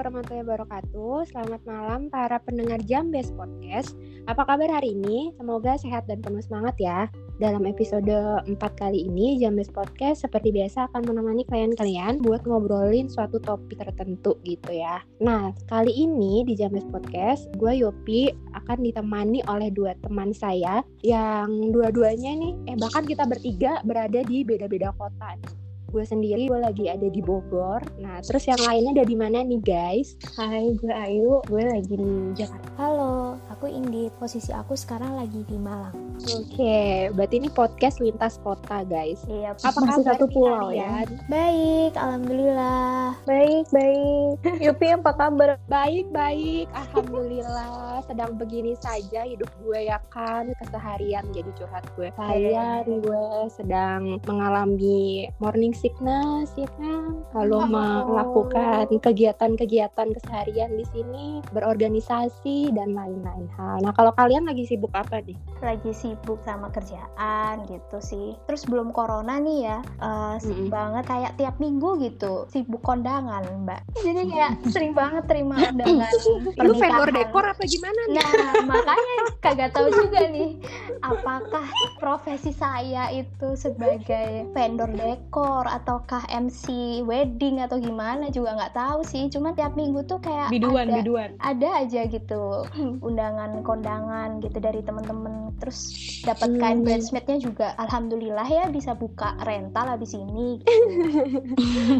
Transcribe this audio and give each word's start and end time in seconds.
warahmatullahi 0.00 0.48
wabarakatuh. 0.48 1.28
Selamat 1.28 1.60
malam 1.68 2.08
para 2.08 2.40
pendengar 2.40 2.80
Jambes 2.88 3.28
Podcast. 3.36 3.92
Apa 4.24 4.48
kabar 4.48 4.72
hari 4.72 4.96
ini? 4.96 5.28
Semoga 5.36 5.76
sehat 5.76 6.08
dan 6.08 6.24
penuh 6.24 6.40
semangat 6.40 6.72
ya. 6.80 7.04
Dalam 7.36 7.68
episode 7.68 8.08
4 8.08 8.56
kali 8.56 9.04
ini, 9.12 9.36
Jambes 9.36 9.68
Podcast 9.68 10.24
seperti 10.24 10.56
biasa 10.56 10.88
akan 10.88 11.04
menemani 11.04 11.44
kalian-kalian 11.52 12.24
buat 12.24 12.40
ngobrolin 12.48 13.12
suatu 13.12 13.36
topik 13.44 13.76
tertentu 13.76 14.40
gitu 14.40 14.72
ya. 14.72 15.04
Nah, 15.20 15.52
kali 15.68 15.92
ini 15.92 16.48
di 16.48 16.56
Jambes 16.56 16.88
Podcast, 16.88 17.52
gue 17.60 17.84
Yopi 17.84 18.32
akan 18.56 18.80
ditemani 18.80 19.44
oleh 19.52 19.68
dua 19.68 19.92
teman 20.00 20.32
saya 20.32 20.80
yang 21.04 21.76
dua-duanya 21.76 22.40
nih, 22.40 22.56
eh 22.72 22.76
bahkan 22.80 23.04
kita 23.04 23.28
bertiga 23.28 23.84
berada 23.84 24.24
di 24.24 24.48
beda-beda 24.48 24.96
kota 24.96 25.36
nih 25.36 25.69
gue 25.90 26.06
sendiri 26.06 26.46
gue 26.46 26.60
lagi 26.62 26.86
ada 26.86 27.10
di 27.10 27.18
Bogor. 27.18 27.82
Nah 27.98 28.22
terus 28.22 28.46
yang 28.46 28.62
lainnya 28.62 29.02
ada 29.02 29.04
di 29.04 29.16
mana 29.18 29.42
nih 29.42 29.58
guys? 29.58 30.14
Hai 30.38 30.70
gue 30.78 30.94
Ayu. 30.94 31.42
Gue 31.50 31.66
lagi 31.66 31.94
di 31.98 32.12
Jakarta. 32.38 32.70
Halo 32.78 33.36
aku 33.50 33.66
Indi. 33.66 34.06
Posisi 34.14 34.54
aku 34.54 34.78
sekarang 34.78 35.18
lagi 35.18 35.42
di 35.50 35.58
Malang. 35.58 35.92
Oke 36.30 36.54
okay, 36.54 36.94
berarti 37.10 37.42
ini 37.42 37.50
podcast 37.50 37.98
lintas 37.98 38.38
kota 38.46 38.86
guys. 38.86 39.18
Iya 39.26 39.58
apa 39.58 39.78
masih 39.82 40.06
satu 40.06 40.30
pulau 40.30 40.70
ya? 40.70 41.02
baik 41.26 41.98
alhamdulillah. 41.98 43.18
Baik 43.26 43.66
baik. 43.74 44.36
Yupi 44.62 44.94
apa 44.94 45.10
kabar? 45.10 45.58
Baik 45.66 46.06
baik. 46.14 46.70
Alhamdulillah 46.70 47.98
sedang 48.08 48.38
begini 48.38 48.78
saja 48.78 49.26
hidup 49.26 49.50
gue 49.66 49.90
ya 49.90 49.98
kan? 50.14 50.54
Keseharian 50.62 51.26
jadi 51.34 51.50
curhat 51.58 51.82
gue. 51.98 52.14
Kalian 52.14 53.02
gue 53.02 53.26
sedang 53.50 54.22
mengalami 54.22 55.26
morning 55.42 55.74
sickness 55.80 56.52
ya 56.60 56.68
kan 56.76 57.24
kalau 57.32 57.64
melakukan 57.64 58.84
kegiatan-kegiatan 59.00 60.12
keseharian 60.12 60.76
di 60.76 60.84
sini 60.92 61.40
berorganisasi 61.56 62.68
dan 62.76 62.92
lain-lain 62.92 63.48
hal. 63.56 63.80
Nah 63.80 63.96
kalau 63.96 64.12
kalian 64.12 64.44
lagi 64.44 64.68
sibuk 64.68 64.92
apa 64.92 65.24
nih? 65.24 65.38
Lagi 65.64 65.96
sibuk 65.96 66.42
sama 66.44 66.68
kerjaan 66.68 67.64
gitu 67.64 67.98
sih. 68.04 68.36
Terus 68.44 68.68
belum 68.68 68.92
corona 68.92 69.40
nih 69.40 69.58
ya 69.72 69.78
uh, 70.04 70.36
sibuk 70.36 70.68
mm-hmm. 70.68 70.74
banget 70.74 71.04
kayak 71.08 71.32
tiap 71.40 71.56
minggu 71.56 71.96
gitu 72.04 72.44
sibuk 72.52 72.84
kondangan 72.84 73.46
mbak. 73.64 73.80
Jadi 74.04 74.28
kayak 74.28 74.52
sering 74.68 74.92
banget 74.92 75.24
terima 75.30 75.56
undangan 75.72 76.12
lu 76.60 76.74
vendor 76.76 77.08
dekor 77.08 77.44
apa 77.46 77.62
gimana 77.64 78.00
nih? 78.12 78.20
Nah 78.20 78.52
makanya 78.68 79.16
kagak 79.40 79.70
tahu 79.72 79.88
juga 79.88 80.28
nih 80.28 80.60
apakah 81.00 81.64
profesi 82.02 82.52
saya 82.52 83.08
itu 83.14 83.54
sebagai 83.54 84.50
vendor 84.52 84.90
dekor 84.92 85.69
ataukah 85.70 86.26
MC 86.30 87.00
wedding 87.06 87.62
atau 87.62 87.78
gimana 87.78 88.28
juga 88.32 88.58
nggak 88.58 88.74
tahu 88.74 89.00
sih. 89.06 89.30
Cuma 89.30 89.54
tiap 89.54 89.78
minggu 89.78 90.02
tuh 90.06 90.18
kayak 90.18 90.50
biduan 90.50 90.90
ada, 90.90 91.02
biduan. 91.02 91.30
ada 91.38 91.68
aja 91.84 92.06
gitu 92.10 92.66
undangan 93.06 93.62
kondangan 93.62 94.40
gitu 94.42 94.58
dari 94.58 94.80
temen-temen. 94.82 95.54
Terus 95.60 95.78
dapat 96.24 96.56
kain 96.56 96.80
hmm. 96.80 96.86
bridesmaidnya 96.86 97.38
juga 97.40 97.68
alhamdulillah 97.76 98.48
ya 98.48 98.64
bisa 98.72 98.96
buka 98.96 99.36
rental 99.44 99.86
habis 99.86 100.16
ini. 100.16 100.60
Gitu. 100.60 100.66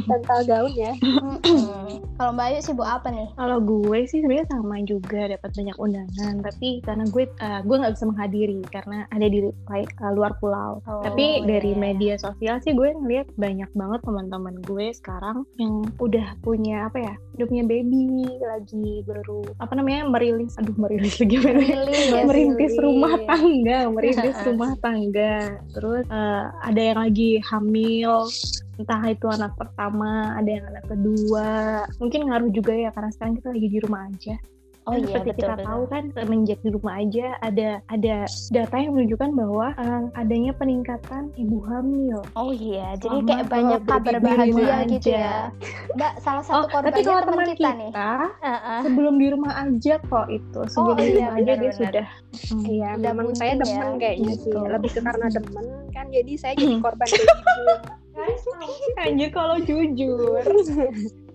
rental 0.10 0.40
gaun 0.48 0.72
ya. 0.74 0.92
Kalau 2.20 2.30
Mbak 2.36 2.46
Ayu 2.52 2.60
sibuk 2.60 2.88
apa 2.88 3.08
nih? 3.12 3.28
Kalau 3.36 3.58
gue 3.60 3.98
sih 4.08 4.20
sebenarnya 4.20 4.48
sama 4.48 4.76
juga 4.84 5.28
dapat 5.28 5.50
banyak 5.52 5.76
undangan. 5.76 6.34
Tapi 6.44 6.68
karena 6.84 7.04
gue 7.08 7.24
uh, 7.40 7.60
gue 7.64 7.76
nggak 7.76 7.94
bisa 7.96 8.04
menghadiri 8.08 8.60
karena 8.72 8.98
ada 9.12 9.26
di 9.28 9.38
uh, 9.44 10.12
luar 10.12 10.36
pulau. 10.40 10.80
Oh, 10.88 11.02
tapi 11.04 11.44
dari 11.44 11.76
yeah. 11.76 11.80
media 11.80 12.14
sosial 12.16 12.56
sih 12.64 12.72
gue 12.72 12.92
ngeliat 12.96 13.28
banyak 13.36 13.59
banyak 13.60 13.76
banget 13.76 14.00
teman-teman 14.08 14.56
gue 14.64 14.86
sekarang 14.96 15.44
yang 15.60 15.84
udah 16.00 16.32
punya 16.40 16.88
apa 16.88 16.96
ya 16.96 17.14
udah 17.36 17.44
punya 17.44 17.64
baby 17.68 18.24
lagi 18.40 19.04
baru 19.04 19.44
apa 19.60 19.76
namanya 19.76 20.08
merilis 20.08 20.56
aduh 20.56 20.72
merilis 20.80 21.20
lagi 21.20 21.36
merilis, 21.44 22.08
ya, 22.08 22.24
merintis 22.32 22.72
rumah 22.80 23.20
tangga 23.28 23.78
merintis 23.92 24.36
rumah 24.48 24.72
tangga. 24.80 25.60
Terus 25.76 26.08
uh, 26.08 26.48
ada 26.64 26.80
yang 26.80 26.98
lagi 27.04 27.36
hamil 27.44 28.32
entah 28.80 29.02
itu 29.12 29.28
anak 29.28 29.52
pertama 29.60 30.32
ada 30.40 30.48
yang 30.48 30.64
anak 30.64 30.88
kedua. 30.88 31.84
Mungkin 32.00 32.32
ngaruh 32.32 32.48
juga 32.48 32.72
ya 32.72 32.88
karena 32.96 33.12
sekarang 33.12 33.36
kita 33.36 33.52
lagi 33.52 33.68
di 33.68 33.78
rumah 33.84 34.08
aja 34.08 34.40
Oh 34.88 34.96
kan 34.96 35.04
iya, 35.04 35.12
seperti 35.12 35.28
betul, 35.28 35.40
kita 35.44 35.54
betul. 35.54 35.68
tahu 35.68 35.82
kan 35.92 36.04
semenjak 36.16 36.58
di 36.64 36.70
rumah 36.72 36.94
aja 36.96 37.26
ada 37.44 37.68
ada 37.92 38.16
data 38.48 38.76
yang 38.80 38.92
menunjukkan 38.96 39.30
bahwa 39.36 39.66
uh, 39.76 40.02
adanya 40.16 40.52
peningkatan 40.56 41.22
ibu 41.36 41.58
hamil. 41.68 42.24
Oh 42.32 42.48
iya, 42.48 42.96
jadi 42.96 43.18
Lama 43.20 43.28
kayak 43.28 43.46
banyak 43.52 43.80
kabar 43.84 44.16
bahagia 44.24 44.76
gitu 44.88 45.08
ya. 45.12 45.52
Mbak, 46.00 46.12
salah 46.24 46.44
satu 46.48 46.64
oh, 46.64 46.68
korbannya 46.72 47.04
teman 47.04 47.44
kita, 47.44 47.54
kita 47.54 47.70
nih. 47.76 47.92
Uh-uh. 47.92 48.80
sebelum 48.88 49.14
di 49.20 49.26
rumah 49.28 49.52
aja 49.52 49.94
kok 50.00 50.26
itu. 50.32 50.60
Sebelum 50.72 50.96
oh, 50.96 50.98
di 50.98 51.12
iya, 51.12 51.28
rumah 51.28 51.36
aja 51.36 51.52
dia 51.60 51.72
sudah. 51.76 52.06
Hmm, 52.48 52.64
iya, 52.64 52.90
memang 52.96 53.28
saya 53.36 53.52
demen 53.60 53.90
ya. 53.94 54.00
kayaknya 54.00 54.32
gitu. 54.32 54.48
sih. 54.48 54.64
Lebih 54.64 54.90
ke 54.96 55.00
karena 55.04 55.26
demen 55.28 55.66
kan, 55.92 56.06
jadi 56.08 56.32
saya 56.40 56.54
jadi 56.56 56.76
korban 56.84 57.04
kayak 57.04 57.28
gitu. 57.28 57.62
Anjir 58.96 59.28
kalau 59.28 59.56
jujur. 59.60 60.44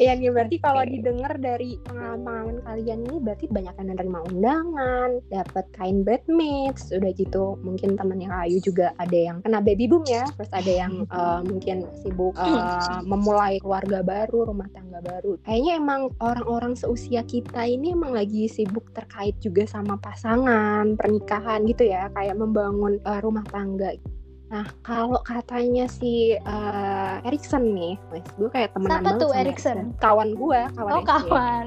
ya 0.00 0.16
nih 0.16 0.32
berarti 0.32 0.56
kalau 0.58 0.82
didengar 0.86 1.36
dari 1.36 1.76
pengalaman-pengalaman 1.84 2.58
kalian 2.64 3.00
ini 3.08 3.16
berarti 3.20 3.46
banyak 3.50 3.74
yang 3.76 3.88
menerima 3.92 4.18
undangan, 4.32 5.10
dapat 5.28 5.64
kain 5.76 5.98
bedmates, 6.02 6.90
udah 6.94 7.12
gitu 7.14 7.60
mungkin 7.60 7.94
temennya 7.94 8.32
Ayu 8.32 8.58
juga 8.64 8.96
ada 8.96 9.14
yang 9.14 9.44
kena 9.44 9.60
baby 9.60 9.86
boom 9.86 10.04
ya, 10.08 10.24
terus 10.38 10.52
ada 10.54 10.72
yang 10.72 11.04
uh, 11.12 11.40
mungkin 11.50 11.86
sibuk 12.00 12.34
uh, 12.38 13.00
memulai 13.10 13.60
keluarga 13.60 14.00
baru, 14.00 14.48
rumah 14.48 14.68
tangga 14.72 14.98
baru. 15.04 15.36
Kayaknya 15.44 15.72
emang 15.78 16.00
orang-orang 16.22 16.74
seusia 16.74 17.22
kita 17.26 17.66
ini 17.66 17.92
emang 17.92 18.16
lagi 18.16 18.48
sibuk 18.48 18.90
terkait 18.96 19.36
juga 19.42 19.68
sama 19.68 20.00
pasangan, 20.00 20.96
pernikahan 20.96 21.64
gitu 21.68 21.86
ya, 21.88 22.08
kayak 22.16 22.38
membangun 22.38 22.98
uh, 23.04 23.20
rumah 23.20 23.44
tangga. 23.50 23.94
Nah, 24.52 24.68
kalau 24.84 25.16
katanya 25.24 25.88
si 25.88 26.36
uh, 26.36 27.24
Erikson 27.24 27.72
nih, 27.72 27.96
wes 28.12 28.20
gue 28.36 28.52
kayak 28.52 28.76
temenan 28.76 29.00
Siapa 29.00 29.04
banget 29.08 29.22
tuh 29.24 29.30
Erikson? 29.32 29.78
Kawan 29.96 30.36
gue, 30.36 30.60
kawan 30.76 30.92
Oh, 30.92 31.02
kawan. 31.08 31.64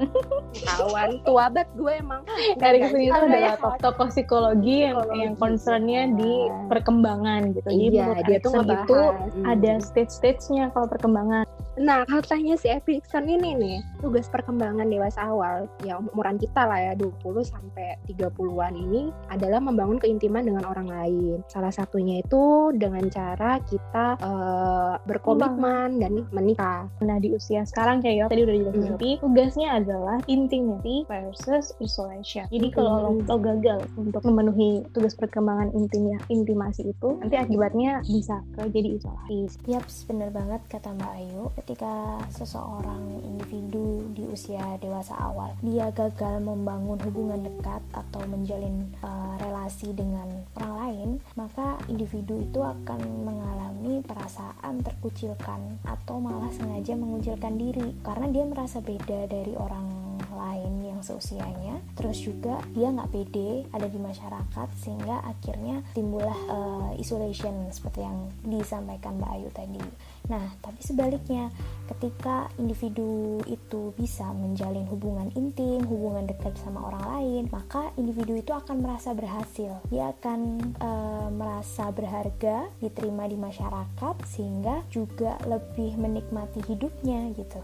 kawan 0.62 1.10
tua 1.26 1.44
banget 1.50 1.68
gue 1.74 1.92
emang. 1.98 2.22
Erikson 2.62 3.02
itu 3.02 3.18
adalah 3.18 3.58
ya. 3.58 3.78
tokoh 3.82 4.06
psikologi 4.06 4.86
yang 4.86 5.02
yang 5.18 5.34
concernnya 5.34 6.14
di 6.14 6.46
perkembangan 6.70 7.58
gitu. 7.58 7.66
Jadi 7.74 7.98
iya, 7.98 8.22
dia 8.22 8.38
tuh 8.38 8.62
itu 8.62 9.00
hmm. 9.02 9.44
ada 9.50 9.82
stage-stage-nya 9.82 10.70
kalau 10.70 10.86
perkembangan. 10.86 11.42
Nah, 11.76 12.08
katanya 12.08 12.56
si 12.56 12.72
Erikson 12.72 13.28
ini 13.28 13.52
nih, 13.52 13.78
tugas 14.00 14.32
perkembangan 14.32 14.88
dewasa 14.88 15.28
awal, 15.28 15.68
ya 15.84 16.00
umuran 16.00 16.40
kita 16.40 16.64
lah 16.64 16.80
ya, 16.80 16.92
20 16.96 17.44
sampai 17.44 18.00
30-an 18.08 18.72
ini 18.72 19.12
adalah 19.28 19.60
membangun 19.60 20.00
keintiman 20.00 20.40
dengan 20.48 20.64
orang 20.64 20.88
lain. 20.88 21.44
Salah 21.52 21.68
satunya 21.68 22.24
itu 22.24 22.72
dengan 22.72 23.04
cara 23.12 23.60
kita 23.68 24.16
uh, 24.24 24.96
berkomitmen 25.04 26.00
dan 26.00 26.24
menikah. 26.32 26.88
Nah, 27.04 27.20
di 27.20 27.36
usia 27.36 27.68
sekarang 27.68 28.00
kayak 28.00 28.32
tadi 28.32 28.48
udah 28.48 28.54
dijelasin 28.56 28.96
hmm. 28.96 29.20
tugasnya 29.20 29.68
adalah 29.76 30.16
intimacy 30.32 31.04
versus 31.04 31.76
isolation. 31.84 32.48
Jadi 32.48 32.72
kalau 32.72 33.20
hmm. 33.20 33.28
lo, 33.28 33.36
lo 33.36 33.36
gagal 33.36 33.80
untuk 34.00 34.24
memenuhi 34.24 34.80
tugas 34.96 35.12
perkembangan 35.12 35.76
intimnya, 35.76 36.16
intimasi 36.32 36.88
itu, 36.88 37.20
nanti 37.20 37.36
akibatnya 37.36 38.00
bisa 38.00 38.40
ke 38.56 38.64
jadi 38.72 38.88
isolasi. 38.96 39.38
Yap, 39.68 39.84
bener 40.08 40.28
banget 40.32 40.60
kata 40.72 40.96
Mbak 40.96 41.12
Ayu 41.20 41.44
ketika 41.66 42.22
seseorang 42.30 43.26
individu 43.26 44.06
di 44.14 44.22
usia 44.30 44.78
dewasa 44.78 45.18
awal 45.18 45.50
dia 45.66 45.90
gagal 45.90 46.38
membangun 46.38 46.94
hubungan 47.02 47.42
dekat 47.42 47.82
atau 47.90 48.22
menjalin 48.30 48.86
uh, 49.02 49.34
relasi 49.42 49.90
dengan 49.90 50.46
orang 50.54 50.74
lain 50.78 51.08
maka 51.34 51.74
individu 51.90 52.38
itu 52.38 52.62
akan 52.62 53.02
mengalami 53.26 53.98
perasaan 54.06 54.78
terkucilkan 54.86 55.82
atau 55.82 56.22
malah 56.22 56.54
sengaja 56.54 56.94
mengucilkan 56.94 57.58
diri 57.58 57.98
karena 58.06 58.30
dia 58.30 58.46
merasa 58.46 58.78
beda 58.78 59.26
dari 59.26 59.58
orang 59.58 59.90
lain 60.38 60.75
yang 60.96 61.04
seusianya 61.04 61.76
terus 61.94 62.16
juga 62.24 62.58
dia 62.72 62.88
nggak 62.88 63.12
pede 63.12 63.68
ada 63.70 63.86
di 63.86 64.00
masyarakat 64.00 64.68
sehingga 64.80 65.20
akhirnya 65.28 65.84
timbullah 65.92 66.40
uh, 66.48 66.90
isolation 66.96 67.68
seperti 67.68 68.00
yang 68.00 68.32
disampaikan 68.42 69.20
Mbak 69.20 69.30
Ayu 69.36 69.48
tadi 69.52 69.84
Nah, 70.26 70.42
tapi 70.58 70.82
sebaliknya, 70.82 71.54
ketika 71.86 72.50
individu 72.58 73.38
itu 73.46 73.94
bisa 73.94 74.26
menjalin 74.34 74.86
hubungan 74.90 75.30
intim, 75.38 75.86
hubungan 75.86 76.26
dekat 76.26 76.58
sama 76.58 76.90
orang 76.90 77.04
lain, 77.14 77.42
maka 77.54 77.94
individu 77.94 78.34
itu 78.34 78.50
akan 78.50 78.82
merasa 78.82 79.14
berhasil. 79.14 79.78
Dia 79.86 80.10
akan 80.10 80.40
e, 80.82 80.90
merasa 81.30 81.94
berharga, 81.94 82.66
diterima 82.82 83.30
di 83.30 83.38
masyarakat, 83.38 84.14
sehingga 84.26 84.82
juga 84.90 85.38
lebih 85.46 85.94
menikmati 85.94 86.58
hidupnya 86.66 87.30
gitu. 87.38 87.62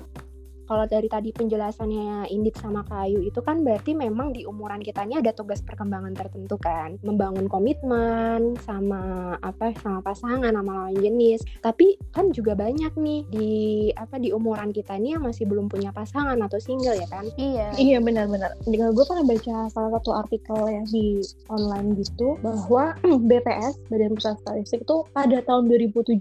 Kalau 0.73 0.89
dari 0.89 1.05
tadi 1.05 1.37
penjelasannya 1.37 2.33
Indit 2.33 2.57
sama 2.57 2.81
Kayu 2.89 3.21
itu 3.21 3.45
kan 3.45 3.61
berarti 3.61 3.93
memang 3.93 4.33
di 4.33 4.49
umuran 4.49 4.81
kita 4.81 5.05
ini 5.05 5.21
ada 5.21 5.37
tugas 5.37 5.61
perkembangan 5.61 6.17
tertentu 6.17 6.57
kan, 6.57 6.97
membangun 7.05 7.45
komitmen 7.45 8.57
sama 8.65 9.37
apa 9.45 9.77
sama 9.85 10.01
pasangan 10.01 10.49
sama 10.49 10.73
lawan 10.73 10.97
jenis. 10.97 11.45
Tapi 11.61 12.01
kan 12.17 12.33
juga 12.33 12.57
banyak 12.57 12.97
nih 12.97 13.21
di 13.29 13.51
apa 13.93 14.17
di 14.17 14.33
umuran 14.33 14.73
kita 14.73 14.97
ini 14.97 15.13
yang 15.13 15.29
masih 15.29 15.45
belum 15.45 15.69
punya 15.69 15.93
pasangan 15.93 16.41
atau 16.41 16.57
single 16.57 16.97
ya 16.97 17.05
kan? 17.13 17.29
Iya. 17.37 17.77
Iya 17.77 17.99
benar-benar. 18.01 18.57
Gue 18.65 19.05
pernah 19.05 19.29
baca 19.29 19.69
salah 19.69 19.91
satu 20.01 20.17
artikel 20.17 20.57
ya 20.73 20.83
di 20.89 21.21
online 21.53 22.01
gitu 22.01 22.41
bahwa 22.41 22.97
BPS 23.29 23.93
Badan 23.93 24.17
Pusat 24.17 24.37
Statistik 24.41 24.81
itu 24.89 24.97
pada 25.13 25.37
tahun 25.45 25.69
2017 25.69 26.17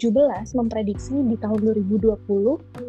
memprediksi 0.59 1.15
di 1.23 1.39
tahun 1.39 1.63
2020 1.87 2.19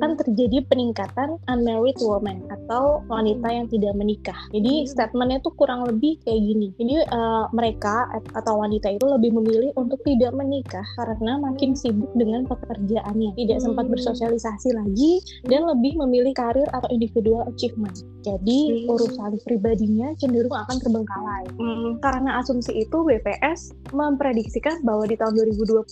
akan 0.03 0.11
terjadi 0.27 0.59
peningkatan 0.67 1.39
unmarried 1.53 1.99
woman 2.01 2.41
atau 2.49 3.05
wanita 3.13 3.47
yang 3.53 3.67
tidak 3.69 3.93
menikah. 3.95 4.37
Jadi 4.51 4.85
hmm. 4.85 4.89
statementnya 4.89 5.39
tuh 5.45 5.53
kurang 5.55 5.85
lebih 5.85 6.17
kayak 6.25 6.41
gini. 6.41 6.69
Jadi 6.81 6.95
uh, 7.13 7.47
mereka 7.53 8.09
atau 8.33 8.59
wanita 8.65 8.89
itu 8.97 9.05
lebih 9.05 9.37
memilih 9.37 9.71
untuk 9.77 10.01
tidak 10.03 10.33
menikah 10.33 10.85
karena 10.97 11.37
makin 11.39 11.77
sibuk 11.77 12.09
dengan 12.17 12.49
pekerjaannya, 12.49 13.37
tidak 13.37 13.59
hmm. 13.61 13.65
sempat 13.69 13.87
bersosialisasi 13.93 14.73
lagi 14.73 15.21
dan 15.47 15.69
lebih 15.69 16.01
memilih 16.01 16.33
karir 16.33 16.67
atau 16.73 16.89
individual 16.89 17.45
achievement. 17.49 18.03
Jadi 18.23 18.87
hmm. 18.87 18.93
urusan 18.93 19.33
pribadinya 19.45 20.15
cenderung 20.17 20.55
akan 20.55 20.77
terbengkalai. 20.81 21.45
Hmm. 21.59 21.99
Karena 22.01 22.39
asumsi 22.41 22.87
itu 22.87 22.99
BPS 23.03 23.75
memprediksikan 23.93 24.81
bahwa 24.87 25.05
di 25.05 25.19
tahun 25.19 25.37
2020, 25.37 25.83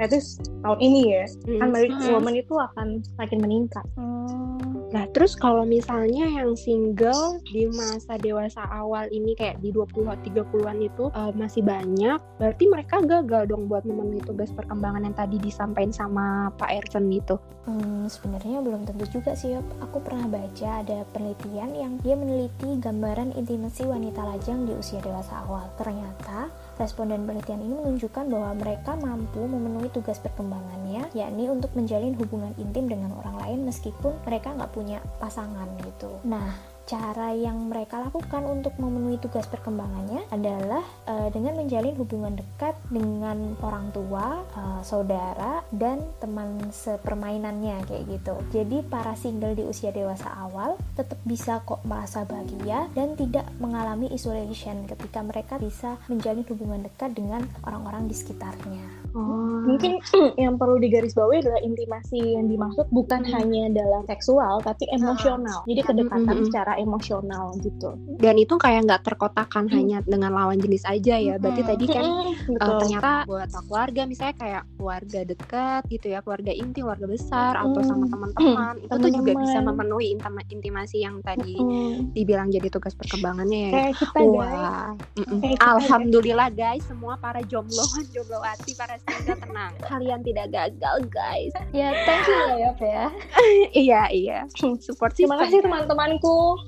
itu 0.00 0.18
tahun 0.64 0.78
ini 0.80 1.00
ya, 1.12 1.24
hmm. 1.46 1.60
unmarried 1.62 1.94
hmm. 1.94 2.12
woman 2.16 2.34
itu 2.34 2.54
akan 2.56 3.04
makin 3.20 3.38
meningkat. 3.44 3.86
Hmm. 3.94 4.56
Nah, 4.96 5.04
terus 5.12 5.36
kalau 5.36 5.68
misalnya 5.68 6.24
yang 6.24 6.56
single 6.56 7.36
di 7.52 7.68
masa 7.68 8.16
dewasa 8.16 8.64
awal 8.72 9.04
ini 9.12 9.36
kayak 9.36 9.60
di 9.60 9.68
20 9.68 10.08
30-an 10.24 10.78
itu 10.80 11.12
uh, 11.12 11.36
masih 11.36 11.60
banyak, 11.60 12.16
berarti 12.40 12.64
mereka 12.64 13.04
gagal 13.04 13.52
dong 13.52 13.68
buat 13.68 13.84
memenuhi 13.84 14.24
tugas 14.24 14.48
perkembangan 14.56 15.04
yang 15.04 15.12
tadi 15.12 15.36
disampaikan 15.36 15.92
sama 15.92 16.48
Pak 16.56 16.80
Ersen 16.80 17.12
gitu. 17.12 17.36
Hmm, 17.68 18.08
sebenarnya 18.08 18.64
belum 18.64 18.88
tentu 18.88 19.04
juga 19.12 19.36
sih. 19.36 19.60
Aku 19.84 20.00
pernah 20.00 20.32
baca 20.32 20.80
ada 20.80 21.04
penelitian 21.12 21.76
yang 21.76 21.92
dia 22.00 22.16
meneliti 22.16 22.80
gambaran 22.80 23.36
intimasi 23.36 23.84
wanita 23.84 24.24
lajang 24.24 24.64
di 24.64 24.72
usia 24.80 25.04
dewasa 25.04 25.44
awal. 25.44 25.68
Ternyata 25.76 26.48
Responden 26.76 27.24
penelitian 27.24 27.64
ini 27.64 27.72
menunjukkan 27.72 28.28
bahwa 28.28 28.52
mereka 28.52 28.92
mampu 29.00 29.40
memenuhi 29.48 29.88
tugas 29.88 30.20
perkembangannya, 30.20 31.08
yakni 31.16 31.48
untuk 31.48 31.72
menjalin 31.72 32.12
hubungan 32.20 32.52
intim 32.60 32.84
dengan 32.84 33.16
orang 33.16 33.40
lain 33.40 33.64
meskipun 33.64 34.12
mereka 34.28 34.52
nggak 34.52 34.72
punya 34.76 35.00
pasangan 35.16 35.72
gitu. 35.80 36.20
Nah, 36.28 36.75
cara 36.86 37.34
yang 37.34 37.66
mereka 37.66 37.98
lakukan 37.98 38.46
untuk 38.46 38.78
memenuhi 38.78 39.18
tugas 39.18 39.44
perkembangannya 39.50 40.22
adalah 40.30 40.86
uh, 41.10 41.28
dengan 41.34 41.58
menjalin 41.58 41.98
hubungan 41.98 42.38
dekat 42.38 42.78
dengan 42.88 43.58
orang 43.58 43.90
tua, 43.90 44.46
uh, 44.54 44.80
saudara, 44.86 45.66
dan 45.74 46.06
teman 46.22 46.70
sepermainannya 46.70 47.82
kayak 47.90 48.06
gitu. 48.06 48.34
Jadi 48.54 48.86
para 48.86 49.18
single 49.18 49.58
di 49.58 49.66
usia 49.66 49.90
dewasa 49.90 50.30
awal 50.38 50.78
tetap 50.94 51.18
bisa 51.26 51.58
kok 51.66 51.82
merasa 51.82 52.22
bahagia 52.22 52.86
dan 52.94 53.18
tidak 53.18 53.50
mengalami 53.58 54.06
isolation 54.14 54.86
ketika 54.86 55.20
mereka 55.26 55.58
bisa 55.58 55.98
menjalin 56.06 56.46
hubungan 56.46 56.86
dekat 56.86 57.12
dengan 57.18 57.42
orang-orang 57.66 58.06
di 58.06 58.14
sekitarnya. 58.14 59.05
Oh. 59.16 59.64
Mungkin 59.64 59.96
yang 60.44 60.60
perlu 60.60 60.76
digarisbawahi 60.76 61.40
adalah 61.40 61.60
intimasi 61.64 62.36
yang 62.36 62.52
dimaksud 62.52 62.84
bukan 62.92 63.24
hmm. 63.24 63.32
hanya 63.32 63.64
dalam 63.72 64.04
seksual 64.04 64.60
tapi 64.60 64.84
emosional. 64.92 65.64
Jadi 65.64 65.80
kedekatan 65.80 66.36
hmm. 66.36 66.46
secara 66.52 66.76
emosional 66.76 67.56
gitu. 67.64 67.96
Dan 68.20 68.36
itu 68.36 68.54
kayak 68.60 68.84
nggak 68.84 69.02
terkotakan 69.08 69.72
hmm. 69.72 69.74
hanya 69.74 69.98
dengan 70.04 70.36
lawan 70.36 70.60
jenis 70.60 70.84
aja 70.84 71.16
ya. 71.16 71.40
Berarti 71.40 71.62
hmm. 71.64 71.70
tadi 71.72 71.84
kan 71.88 72.04
hmm. 72.04 72.60
uh, 72.60 72.78
ternyata 72.84 73.12
buat 73.24 73.48
keluarga 73.66 74.02
misalnya 74.04 74.36
kayak 74.36 74.62
keluarga 74.76 75.20
dekat 75.24 75.82
gitu 75.88 76.06
ya, 76.12 76.18
keluarga 76.20 76.52
inti, 76.52 76.78
keluarga 76.84 77.06
besar 77.08 77.52
hmm. 77.56 77.64
atau 77.72 77.80
sama 77.82 78.04
teman-teman 78.12 78.74
itu 78.84 78.94
tuh 79.00 79.10
juga 79.10 79.32
bisa 79.40 79.58
memenuhi 79.64 80.06
intimasi 80.52 81.00
yang 81.02 81.24
tadi 81.24 81.56
hmm. 81.56 82.12
dibilang 82.12 82.52
jadi 82.52 82.68
tugas 82.68 82.92
perkembangannya 82.92 83.58
ya. 83.58 83.72
Kayak 83.72 83.94
kita 83.96 84.20
Wah. 84.28 84.92
Kayak 85.16 85.60
Alhamdulillah 85.64 86.48
guys 86.52 86.84
semua 86.84 87.16
para 87.16 87.40
jombloan, 87.48 88.04
jomblowati, 88.12 88.76
para 88.76 89.00
single 89.06 89.38
tenang. 89.38 89.72
Kalian 89.86 90.20
tidak 90.26 90.46
gagal 90.50 90.96
guys. 91.08 91.54
Ya 91.70 91.94
thank 92.04 92.26
you 92.26 92.38
ya 92.58 92.70
ya. 92.78 93.06
iya 93.86 94.02
iya. 94.10 94.38
Support 94.54 95.14
Terima 95.14 95.38
kasih 95.38 95.62
teman-temanku. 95.62 96.58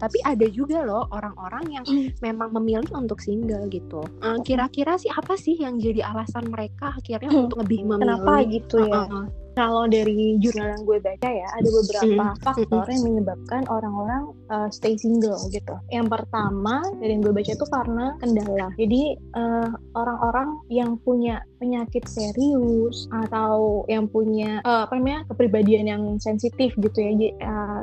tapi 0.00 0.16
ada 0.24 0.48
juga 0.48 0.80
loh 0.80 1.04
orang-orang 1.12 1.64
yang 1.76 1.84
mm. 1.84 2.24
memang 2.24 2.56
memilih 2.56 2.88
untuk 2.96 3.20
single 3.20 3.68
gitu 3.68 4.00
uh, 4.24 4.40
kira-kira 4.40 4.96
sih 4.96 5.12
apa 5.12 5.36
sih 5.36 5.60
yang 5.60 5.76
jadi 5.76 6.08
alasan 6.08 6.48
mereka 6.48 6.96
akhirnya 6.96 7.28
mm. 7.28 7.40
untuk 7.44 7.60
lebih 7.60 7.84
memilih 7.84 8.16
kenapa 8.16 8.34
gitu 8.48 8.76
ya 8.88 9.04
uh 9.04 9.06
-uh 9.06 9.49
kalau 9.60 9.84
dari 9.84 10.40
jurnal 10.40 10.72
yang 10.72 10.82
gue 10.88 10.98
baca 11.04 11.28
ya 11.28 11.48
ada 11.52 11.68
beberapa 11.68 12.24
mm. 12.32 12.40
faktor 12.40 12.84
yang 12.88 13.02
menyebabkan 13.04 13.62
orang-orang 13.68 14.32
uh, 14.48 14.72
stay 14.72 14.96
single 14.96 15.36
gitu. 15.52 15.76
Yang 15.92 16.08
pertama 16.16 16.80
dari 16.96 17.12
yang 17.12 17.20
gue 17.20 17.36
baca 17.36 17.52
itu 17.52 17.66
karena 17.68 18.16
kendala. 18.24 18.72
Jadi 18.80 19.02
eh, 19.20 19.68
orang-orang 19.92 20.48
yang 20.72 20.96
punya 21.04 21.44
penyakit 21.60 22.08
serius 22.08 23.04
atau 23.12 23.84
yang 23.86 24.08
punya 24.08 24.64
uh, 24.64 24.88
apa 24.88 24.96
namanya 24.96 25.28
kepribadian 25.28 25.84
yang 25.86 26.02
sensitif 26.16 26.72
gitu 26.80 26.96
ya 26.96 27.12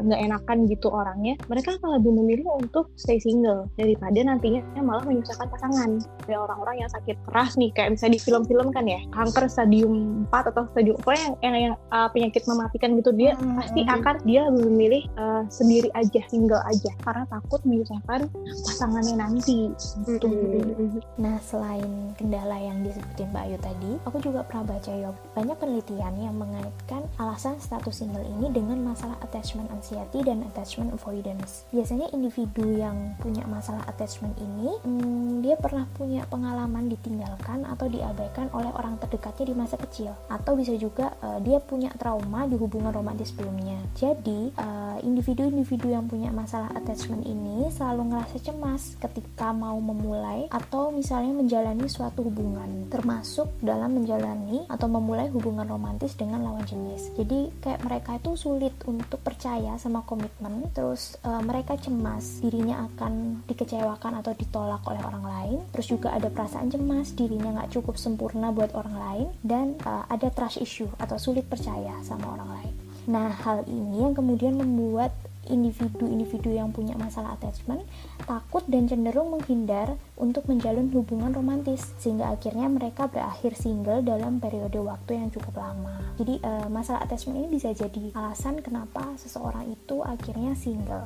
nggak 0.01 0.17
uh, 0.17 0.25
enakan 0.25 0.65
gitu 0.65 0.89
orangnya 0.89 1.37
mereka 1.45 1.77
akan 1.77 2.01
lebih 2.01 2.11
memilih 2.17 2.47
untuk 2.57 2.89
stay 2.97 3.21
single 3.21 3.69
daripada 3.77 4.17
nantinya 4.17 4.65
malah 4.81 5.05
menyusahkan 5.05 5.45
pasangan 5.53 6.01
dari 6.25 6.37
orang-orang 6.41 6.81
yang 6.81 6.89
sakit 6.89 7.15
keras 7.29 7.53
nih 7.53 7.69
kayak 7.77 7.93
misalnya 7.93 8.17
di 8.17 8.21
film-film 8.25 8.67
kan 8.73 8.85
ya 8.89 8.99
kanker 9.13 9.45
stadium 9.45 10.25
4 10.33 10.51
atau 10.51 10.65
stadium 10.73 10.97
apa 11.05 11.13
yang, 11.45 11.53
yang 11.53 11.66
yang 11.67 11.75
uh, 11.91 12.07
penyakit 12.11 12.47
mematikan 12.47 12.95
gitu 12.95 13.11
dia 13.11 13.35
hmm, 13.35 13.59
pasti 13.59 13.81
hmm. 13.83 13.95
akan 13.99 14.15
dia 14.23 14.41
lebih 14.47 14.63
memilih 14.77 15.03
uh, 15.19 15.43
sendiri 15.51 15.89
aja 15.97 16.21
single 16.31 16.61
aja 16.67 16.91
karena 17.03 17.23
takut 17.27 17.61
menyusahkan 17.67 18.29
pasangannya 18.63 19.15
nanti 19.19 19.71
gitu. 20.05 20.27
Hmm. 20.27 21.01
Nah 21.19 21.35
selain 21.43 22.13
kendala 22.15 22.57
yang 22.61 22.85
disebutin 22.85 23.29
Mbak 23.33 23.43
Ayu 23.43 23.57
tadi, 23.59 23.91
aku 24.07 24.17
juga 24.23 24.41
pernah 24.45 24.75
baca 24.75 24.91
ya 24.91 25.09
banyak 25.35 25.57
penelitian 25.57 26.13
yang 26.21 26.35
mengaitkan 26.37 27.01
alasan 27.17 27.57
status 27.57 27.99
single 28.03 28.23
ini 28.23 28.53
dengan 28.53 28.79
masalah 28.81 29.17
attachment 29.25 29.67
anxiety 29.73 30.21
dan 30.23 30.45
attachment 30.47 30.93
avoidance. 30.93 31.65
Biasanya 31.73 32.13
individu 32.13 32.77
yang 32.77 33.17
punya 33.19 33.43
masalah 33.49 33.81
attachment 33.89 34.37
ini, 34.37 34.77
hmm, 34.85 35.41
dia 35.41 35.57
pernah 35.57 35.89
punya 35.97 36.23
pengalaman 36.29 36.87
ditinggalkan 36.91 37.65
atau 37.65 37.89
diabaikan 37.89 38.47
oleh 38.53 38.69
orang 38.77 38.95
terdekatnya 39.01 39.51
di 39.51 39.55
masa 39.57 39.75
kecil, 39.81 40.13
atau 40.29 40.53
bisa 40.53 40.73
juga 40.77 41.13
uh, 41.25 41.41
dia 41.47 41.63
punya 41.63 41.87
trauma 41.95 42.43
di 42.43 42.59
hubungan 42.59 42.91
romantis 42.91 43.31
sebelumnya. 43.31 43.79
Jadi, 43.95 44.51
eh, 44.51 44.97
individu-individu 45.07 45.95
yang 45.95 46.11
punya 46.11 46.27
masalah 46.35 46.67
attachment 46.75 47.23
ini 47.23 47.71
selalu 47.71 48.11
ngerasa 48.11 48.37
cemas 48.43 48.99
ketika 48.99 49.55
mau 49.55 49.79
memulai 49.79 50.51
atau 50.51 50.91
misalnya 50.91 51.31
menjalani 51.31 51.87
suatu 51.87 52.27
hubungan, 52.27 52.91
termasuk 52.91 53.47
dalam 53.63 53.95
menjalani 53.95 54.67
atau 54.67 54.91
memulai 54.91 55.31
hubungan 55.31 55.63
romantis 55.63 56.19
dengan 56.19 56.43
lawan 56.43 56.67
jenis. 56.67 57.15
Jadi, 57.15 57.53
kayak 57.63 57.81
mereka 57.87 58.19
itu 58.19 58.35
sulit 58.35 58.75
untuk 58.83 59.23
percaya 59.23 59.79
sama 59.79 60.03
komitmen, 60.03 60.67
terus 60.73 61.15
uh, 61.23 61.39
mereka 61.39 61.77
cemas 61.77 62.41
dirinya 62.41 62.89
akan 62.91 63.45
dikecewakan 63.45 64.19
atau 64.19 64.33
ditolak 64.33 64.81
oleh 64.89 65.01
orang 65.05 65.25
lain, 65.25 65.59
terus 65.71 65.87
juga 65.93 66.11
ada 66.11 66.27
perasaan 66.27 66.73
cemas 66.73 67.13
dirinya 67.13 67.61
nggak 67.61 67.79
cukup 67.79 67.95
sempurna 67.95 68.49
buat 68.49 68.73
orang 68.73 68.97
lain, 68.97 69.27
dan 69.45 69.77
uh, 69.85 70.03
ada 70.09 70.33
trust 70.33 70.57
issue 70.57 70.89
atau 70.97 71.21
sulit 71.21 71.36
sulit 71.37 71.53
percaya 71.53 71.93
sama 72.01 72.33
orang 72.33 72.49
lain. 72.49 72.73
Nah, 73.13 73.29
hal 73.29 73.61
ini 73.69 74.01
yang 74.01 74.17
kemudian 74.17 74.57
membuat 74.57 75.13
individu-individu 75.45 76.49
yang 76.49 76.73
punya 76.73 76.97
masalah 76.97 77.37
attachment 77.37 77.85
takut 78.25 78.65
dan 78.65 78.89
cenderung 78.89 79.31
menghindar 79.31 79.95
untuk 80.17 80.49
menjalin 80.49 80.89
hubungan 80.89 81.31
romantis 81.31 81.93
sehingga 82.01 82.33
akhirnya 82.33 82.67
mereka 82.67 83.05
berakhir 83.05 83.53
single 83.53 84.01
dalam 84.01 84.41
periode 84.41 84.81
waktu 84.81 85.21
yang 85.21 85.29
cukup 85.29 85.61
lama. 85.61 86.01
Jadi 86.17 86.41
uh, 86.41 86.67
masalah 86.73 87.05
attachment 87.05 87.37
ini 87.37 87.53
bisa 87.53 87.69
jadi 87.69 88.11
alasan 88.17 88.65
kenapa 88.65 89.13
seseorang 89.21 89.69
itu 89.71 90.01
akhirnya 90.01 90.57
single. 90.57 91.05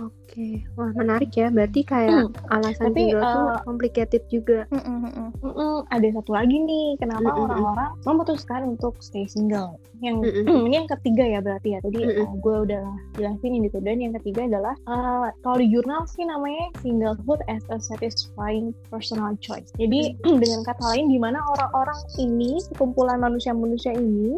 Oke, 0.00 0.64
wah 0.76 0.92
menarik 0.96 1.32
ya. 1.32 1.48
Berarti 1.48 1.80
kayak 1.84 2.32
alasan 2.52 2.92
Tapi, 2.92 3.12
single 3.12 3.24
tuh 3.24 3.46
eh, 3.48 3.60
complicated 3.64 4.22
juga. 4.28 4.58
Mm-mm, 4.72 5.88
ada 5.88 6.08
satu 6.12 6.30
lagi 6.32 6.56
nih, 6.56 6.96
kenapa 7.00 7.28
orang-orang 7.32 7.90
memutuskan 8.04 8.76
untuk 8.76 8.96
stay 9.00 9.24
single. 9.28 9.80
Yang 10.04 10.24
Mm-mm. 10.24 10.66
ini 10.68 10.74
yang 10.84 10.90
ketiga 10.90 11.24
ya 11.24 11.40
berarti 11.40 11.76
ya. 11.76 11.78
Tadi 11.80 12.00
uh, 12.04 12.32
gue 12.36 12.56
udah 12.68 12.84
jelasin 13.16 13.52
ini 13.56 13.68
tuh. 13.72 13.80
Dan 13.80 14.00
yang 14.00 14.12
ketiga 14.20 14.44
adalah 14.48 14.74
uh, 14.88 15.28
kalau 15.40 15.56
di 15.60 15.68
jurnal 15.72 16.04
sih 16.08 16.24
namanya 16.24 16.68
singlehood 16.84 17.40
as 17.48 17.64
a 17.72 17.78
satisfying 17.80 18.76
personal 18.92 19.32
choice. 19.40 19.72
Jadi 19.80 20.16
dengan 20.42 20.60
kata 20.64 20.84
lain, 20.96 21.08
di 21.08 21.18
mana 21.20 21.40
orang-orang 21.56 22.00
ini, 22.20 22.60
sekumpulan 22.60 23.20
manusia-manusia 23.20 23.96
ini 23.96 24.36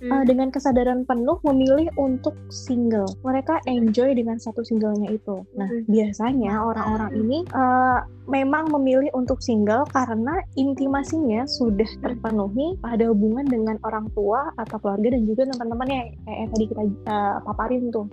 Hmm. 0.00 0.10
uh, 0.12 0.24
dengan 0.24 0.48
kesadaran 0.50 1.04
penuh 1.04 1.38
memilih 1.44 1.88
untuk 1.96 2.34
single. 2.50 3.08
Mereka 3.24 3.64
enjoy 3.66 4.12
dengan 4.12 4.36
satu 4.36 4.60
singlenya 4.60 5.10
itu. 5.10 5.44
Nah, 5.56 5.68
Hmm. 5.70 5.84
biasanya 5.88 6.52
orang-orang 6.60 7.10
ini 7.16 7.38
uh, 7.56 8.02
memang 8.24 8.72
memilih 8.72 9.12
untuk 9.12 9.44
single 9.44 9.84
karena 9.92 10.40
intimasinya 10.56 11.44
sudah 11.44 11.86
terpenuhi 12.00 12.76
pada 12.80 13.12
hubungan 13.12 13.44
dengan 13.44 13.76
orang 13.84 14.08
tua 14.16 14.48
atau 14.56 14.80
keluarga 14.80 15.12
dan 15.12 15.28
juga 15.28 15.44
teman-teman 15.52 15.88
yang 15.88 16.04
kayak 16.24 16.38
yang 16.40 16.50
tadi 16.52 16.64
kita 16.72 16.82
uh, 17.04 17.36
paparin 17.44 17.82
tuh. 17.92 18.06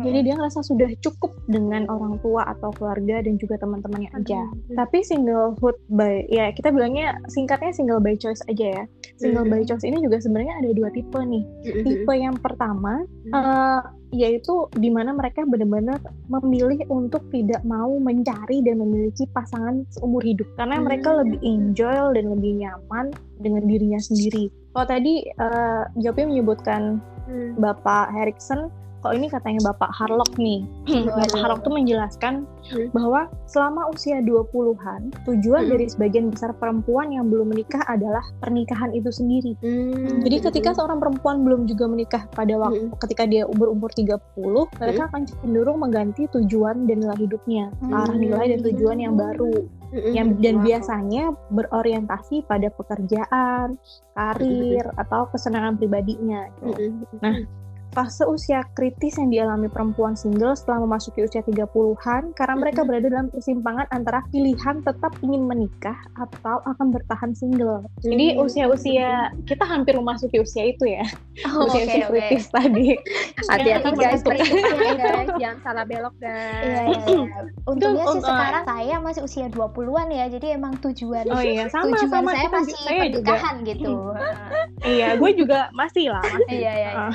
Jadi 0.00 0.18
dia 0.24 0.34
ngerasa 0.38 0.62
sudah 0.62 0.90
cukup 1.02 1.34
dengan 1.50 1.90
orang 1.90 2.16
tua 2.22 2.46
atau 2.46 2.70
keluarga 2.72 3.22
dan 3.22 3.34
juga 3.36 3.58
teman-temannya 3.58 4.10
aja. 4.14 4.40
Tapi 4.74 5.02
singlehood 5.02 5.76
by 5.90 6.24
ya 6.30 6.54
kita 6.54 6.70
bilangnya 6.70 7.18
singkatnya 7.28 7.74
single 7.74 7.98
by 7.98 8.14
choice 8.14 8.40
aja 8.46 8.82
ya. 8.82 8.82
Single 9.18 9.46
by 9.46 9.62
Mhm. 9.62 9.68
choice 9.68 9.84
ini 9.84 9.98
juga 10.00 10.22
sebenarnya 10.22 10.54
ada 10.60 10.70
dua 10.76 10.88
tipe 10.92 11.16
nih. 11.16 11.44
Tipe 11.64 12.12
yang 12.12 12.36
pertama 12.38 13.02
eh, 13.26 13.80
yaitu 14.10 14.66
di 14.74 14.90
mana 14.90 15.14
mereka 15.14 15.46
benar-benar 15.46 16.02
memilih 16.26 16.82
untuk 16.90 17.22
tidak 17.30 17.62
mau 17.62 17.94
mencari 18.02 18.58
dan 18.66 18.82
memiliki 18.82 19.22
pasangan 19.30 19.86
seumur 19.94 20.20
hidup 20.20 20.46
karena 20.58 20.82
mereka 20.82 21.14
Hmm. 21.14 21.18
lebih 21.24 21.38
enjoy 21.42 21.96
dan 22.14 22.24
lebih 22.34 22.52
nyaman 22.58 23.14
dengan 23.38 23.62
dirinya 23.70 24.00
sendiri. 24.02 24.50
Kalau 24.74 24.86
tadi 24.86 25.24
eh, 25.26 25.82
jawabnya 25.98 26.26
menyebutkan 26.26 26.98
Hmm. 27.30 27.54
Bapak 27.62 28.10
Harrison, 28.10 28.74
kalau 29.00 29.14
ini 29.16 29.26
katanya 29.26 29.72
Bapak 29.72 29.90
Harlock 29.90 30.32
nih. 30.36 30.64
Bapak 30.84 31.32
Waduh. 31.32 31.40
Harlock 31.40 31.60
tuh 31.64 31.72
menjelaskan 31.72 32.34
Hmm. 32.70 32.86
bahwa 32.94 33.26
selama 33.44 33.90
usia 33.90 34.22
20-an, 34.22 35.10
tujuan 35.26 35.66
Hmm. 35.66 35.70
dari 35.74 35.86
sebagian 35.88 36.30
besar 36.30 36.54
perempuan 36.54 37.10
yang 37.10 37.26
belum 37.26 37.50
menikah 37.50 37.82
adalah 37.84 38.22
pernikahan 38.38 38.92
itu 38.92 39.10
sendiri. 39.10 39.58
Hmm. 39.58 40.22
Jadi 40.22 40.36
ketika 40.38 40.70
seorang 40.72 41.00
perempuan 41.00 41.42
belum 41.42 41.66
juga 41.66 41.90
menikah 41.90 42.30
pada 42.30 42.54
waktu 42.56 42.86
ketika 43.00 43.24
dia 43.24 43.48
berumur 43.48 43.90
30, 43.90 44.70
mereka 44.78 45.10
akan 45.10 45.22
cenderung 45.26 45.80
mengganti 45.80 46.30
tujuan 46.30 46.86
dan 46.86 47.02
nilai 47.02 47.18
hidupnya, 47.18 47.74
ke 47.74 47.90
arah 47.90 48.06
Hmm. 48.06 48.22
nilai 48.22 48.44
dan 48.54 48.60
tujuan 48.62 48.98
yang 49.00 49.14
baru. 49.16 49.66
Yang 49.90 50.28
dan 50.38 50.54
Wow. 50.54 50.64
biasanya 50.64 51.22
berorientasi 51.50 52.46
pada 52.46 52.70
pekerjaan, 52.70 53.74
karir 54.14 54.86
atau 54.94 55.26
kesenangan 55.26 55.74
pribadinya. 55.74 56.46
gitu. 56.62 56.94
Nah, 57.18 57.42
fase 57.90 58.22
usia 58.26 58.62
kritis 58.72 59.18
yang 59.18 59.30
dialami 59.30 59.66
perempuan 59.66 60.14
single 60.14 60.54
setelah 60.54 60.86
memasuki 60.86 61.26
usia 61.26 61.42
30-an 61.42 62.30
karena 62.38 62.54
mereka 62.54 62.86
berada 62.86 63.10
dalam 63.10 63.28
persimpangan 63.28 63.86
antara 63.90 64.22
pilihan 64.30 64.78
tetap 64.82 65.12
ingin 65.22 65.42
menikah 65.46 65.98
atau 66.14 66.62
akan 66.66 66.86
bertahan 66.94 67.32
single. 67.34 67.82
Jadi 68.00 68.38
Hmm. 68.38 68.46
usia-usia 68.46 69.34
kita 69.44 69.64
hampir 69.66 69.98
memasuki 69.98 70.38
usia 70.38 70.64
itu 70.66 70.86
ya. 70.86 71.02
Oh, 71.46 71.66
oke 71.66 71.72
usia-usia 71.72 72.06
oke. 72.06 72.12
kritis 72.14 72.46
tadi. 72.50 72.94
hati-hati 73.46 73.88
Yang 73.88 73.96
guys, 73.96 74.22
guys, 74.22 74.48
jangan 75.34 75.58
salah 75.62 75.84
belok 75.84 76.14
guys. 76.18 76.60
Iya, 76.60 76.80
iya, 76.84 76.98
iya. 77.06 77.40
Untungnya 77.70 78.04
sih 78.06 78.20
sekarang 78.20 78.64
saya 78.66 78.94
masih 78.98 79.22
usia 79.22 79.46
20-an 79.48 80.08
ya, 80.10 80.24
jadi 80.28 80.46
emang 80.54 80.76
tujuan 80.80 81.24
Oh 81.26 81.40
iya, 81.40 81.64
sama 81.68 81.94
tujuan 81.94 82.10
sama 82.10 82.30
saya 82.30 82.48
masih 82.50 82.74
saya 82.76 83.00
juga. 83.08 83.32
pernikahan 83.32 83.54
gitu. 83.64 83.92
Iya, 84.80 85.12
gue 85.20 85.30
juga 85.36 85.68
masih 85.70 86.08
lah, 86.08 86.24
masih. 86.24 86.56
Iya, 86.56 86.72
iya, 86.72 86.90
iya. 86.90 86.90
Ah. 87.12 87.14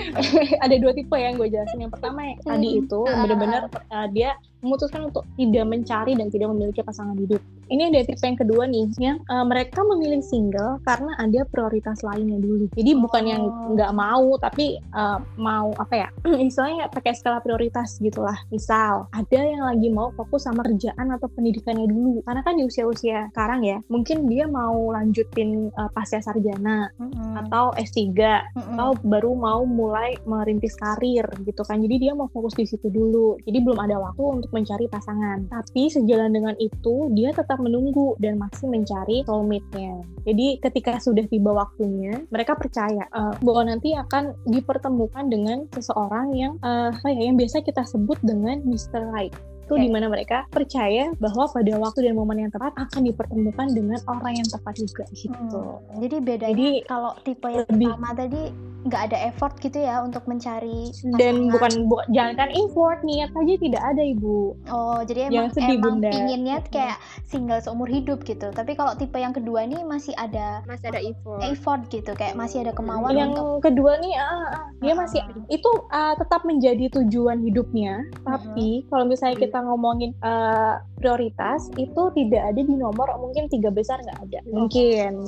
ada 0.64 0.74
dua 0.76 0.92
tipe 0.92 1.16
yang 1.16 1.34
gue 1.34 1.48
jelasin. 1.48 1.80
Yang 1.80 1.92
pertama 1.96 2.20
yang 2.22 2.38
tadi 2.40 2.68
Hmm. 2.70 2.80
itu 2.84 3.00
Ah. 3.02 3.24
benar-benar 3.24 3.62
uh, 3.88 4.06
dia 4.12 4.30
memutuskan 4.60 5.08
untuk 5.08 5.24
tidak 5.34 5.64
mencari 5.64 6.12
dan 6.12 6.28
tidak 6.28 6.52
memiliki 6.52 6.80
pasangan 6.80 7.16
hidup. 7.16 7.40
Ini 7.70 7.86
ada 7.86 8.02
tipe 8.02 8.26
yang 8.26 8.34
kedua 8.34 8.66
nih, 8.66 8.90
yang 8.98 9.22
uh, 9.30 9.46
mereka 9.46 9.86
memilih 9.86 10.18
single 10.20 10.82
karena 10.82 11.14
ada 11.22 11.46
prioritas 11.46 12.02
lainnya 12.02 12.42
dulu. 12.42 12.66
Jadi 12.74 12.90
bukan 12.98 13.24
yang 13.26 13.42
Oh. 13.46 13.72
nggak 13.72 13.92
mau, 13.94 14.34
tapi 14.42 14.76
uh, 14.92 15.22
mau 15.38 15.70
apa 15.78 15.94
ya? 15.94 16.08
Istilahnya 16.50 16.90
pakai 16.90 17.14
skala 17.14 17.38
prioritas 17.38 18.02
gitulah. 18.02 18.34
Misal 18.50 19.06
ada 19.14 19.38
yang 19.38 19.62
lagi 19.64 19.86
mau 19.88 20.10
fokus 20.18 20.50
sama 20.50 20.66
kerjaan 20.66 21.14
atau 21.14 21.30
pendidikannya 21.30 21.86
dulu. 21.86 22.26
Karena 22.26 22.42
kan 22.42 22.58
di 22.58 22.66
usia-usia 22.66 23.30
sekarang 23.30 23.62
ya, 23.62 23.78
mungkin 23.86 24.26
dia 24.26 24.50
mau 24.50 24.90
lanjutin 24.90 25.70
uh, 25.78 25.88
pasca 25.94 26.18
sarjana 26.18 26.90
Mm-mm. 26.98 27.46
atau 27.46 27.70
S3 27.78 28.10
Mm-mm. 28.10 28.74
atau 28.74 28.90
baru 29.06 29.32
mau 29.38 29.62
mulai 29.62 30.18
merintis 30.26 30.74
karir 30.74 31.24
gitu 31.46 31.62
kan. 31.62 31.78
Jadi 31.78 31.96
dia 32.02 32.12
mau 32.18 32.26
fokus 32.34 32.58
di 32.58 32.66
situ 32.66 32.90
dulu. 32.90 33.38
Jadi 33.46 33.58
belum 33.62 33.78
ada 33.78 33.96
waktu 34.02 34.42
untuk 34.42 34.50
mencari 34.50 34.90
pasangan. 34.90 35.46
Tapi 35.46 35.86
sejalan 35.86 36.34
dengan 36.34 36.54
itu 36.58 37.12
dia 37.14 37.30
tetap 37.30 37.59
menunggu 37.60 38.16
dan 38.18 38.40
masih 38.40 38.66
mencari 38.66 39.22
soulmate-nya. 39.28 40.02
Jadi 40.24 40.60
ketika 40.60 40.96
sudah 40.98 41.24
tiba 41.28 41.52
waktunya, 41.52 42.24
mereka 42.32 42.56
percaya 42.56 43.04
eh, 43.06 43.34
bahwa 43.44 43.68
nanti 43.68 43.92
akan 43.94 44.34
dipertemukan 44.48 45.28
dengan 45.28 45.68
seseorang 45.70 46.32
yang 46.34 46.56
eh, 46.64 46.90
apa 46.90 47.08
ya 47.12 47.30
yang 47.30 47.36
biasa 47.36 47.62
kita 47.62 47.84
sebut 47.84 48.16
dengan 48.24 48.64
Mr. 48.64 49.12
Right 49.12 49.49
itu 49.70 49.78
Oke. 49.78 49.86
di 49.86 49.90
mana 49.92 50.10
mereka 50.10 50.50
percaya 50.50 51.14
bahwa 51.16 51.46
pada 51.46 51.78
waktu 51.78 51.98
dan 52.02 52.18
momen 52.18 52.38
yang 52.40 52.50
tepat 52.50 52.74
akan 52.74 53.06
dipertemukan 53.06 53.70
dengan 53.70 54.02
orang 54.04 54.34
yang 54.34 54.48
tepat 54.50 54.74
juga 54.74 55.06
gitu. 55.14 55.62
Hmm. 55.78 56.02
Jadi 56.02 56.16
bedanya 56.18 56.50
Jadi 56.50 56.68
kalau 56.84 57.14
tipe 57.22 57.46
yang 57.46 57.62
lebih- 57.64 57.86
pertama 57.88 58.10
tadi 58.12 58.42
nggak 58.80 59.02
ada 59.04 59.18
effort 59.28 59.54
gitu 59.58 59.76
ya 59.78 60.00
untuk 60.00 60.24
mencari 60.24 60.88
dan 61.12 61.36
pasangan. 61.36 61.52
bukan 61.52 61.72
bu- 61.84 62.06
jangan 62.08 62.34
kan 62.34 62.48
effort 62.50 62.98
niat 63.02 63.28
aja 63.30 63.54
tidak 63.60 63.82
ada 63.84 64.02
ibu 64.02 64.56
Oh, 64.66 64.98
jadi 65.00 65.28
emang 65.28 65.52
sedih, 65.52 65.76
emang 65.76 66.00
Bunda. 66.00 66.08
pinginnya 66.10 66.56
kayak 66.66 66.96
single 67.22 67.60
seumur 67.60 67.86
hidup 67.86 68.24
gitu. 68.24 68.48
Tapi 68.48 68.72
kalau 68.72 68.96
tipe 68.96 69.14
yang 69.14 69.30
kedua 69.30 69.62
nih 69.62 69.84
masih 69.84 70.16
ada 70.16 70.64
Masih 70.64 70.88
ada 70.88 70.98
effort. 70.98 71.40
effort 71.44 71.80
gitu, 71.86 72.10
kayak 72.10 72.34
masih 72.34 72.64
ada 72.64 72.72
kemauan 72.72 73.12
yang 73.12 73.30
untuk 73.30 73.60
kedua 73.62 74.00
nih 74.00 74.16
ah, 74.16 74.24
ah, 74.50 74.64
dia 74.80 74.90
Ah. 74.90 74.98
masih 74.98 75.20
itu 75.48 75.70
ah, 75.90 76.16
tetap 76.16 76.40
menjadi 76.42 76.88
tujuan 76.90 77.38
hidupnya 77.38 78.00
tapi 78.22 78.88
kalau 78.88 79.04
misalnya 79.04 79.36
kita 79.38 79.59
ngomongin 79.62 80.12
ah, 80.20 80.78
prioritas 80.94 81.72
itu 81.74 82.02
tidak 82.12 82.42
ada 82.46 82.60
di 82.60 82.74
nomor 82.74 83.08
mungkin 83.16 83.48
tiga 83.48 83.68
besar 83.68 83.98
nggak 83.98 84.20
ada 84.20 84.38
mungkin 84.46 85.24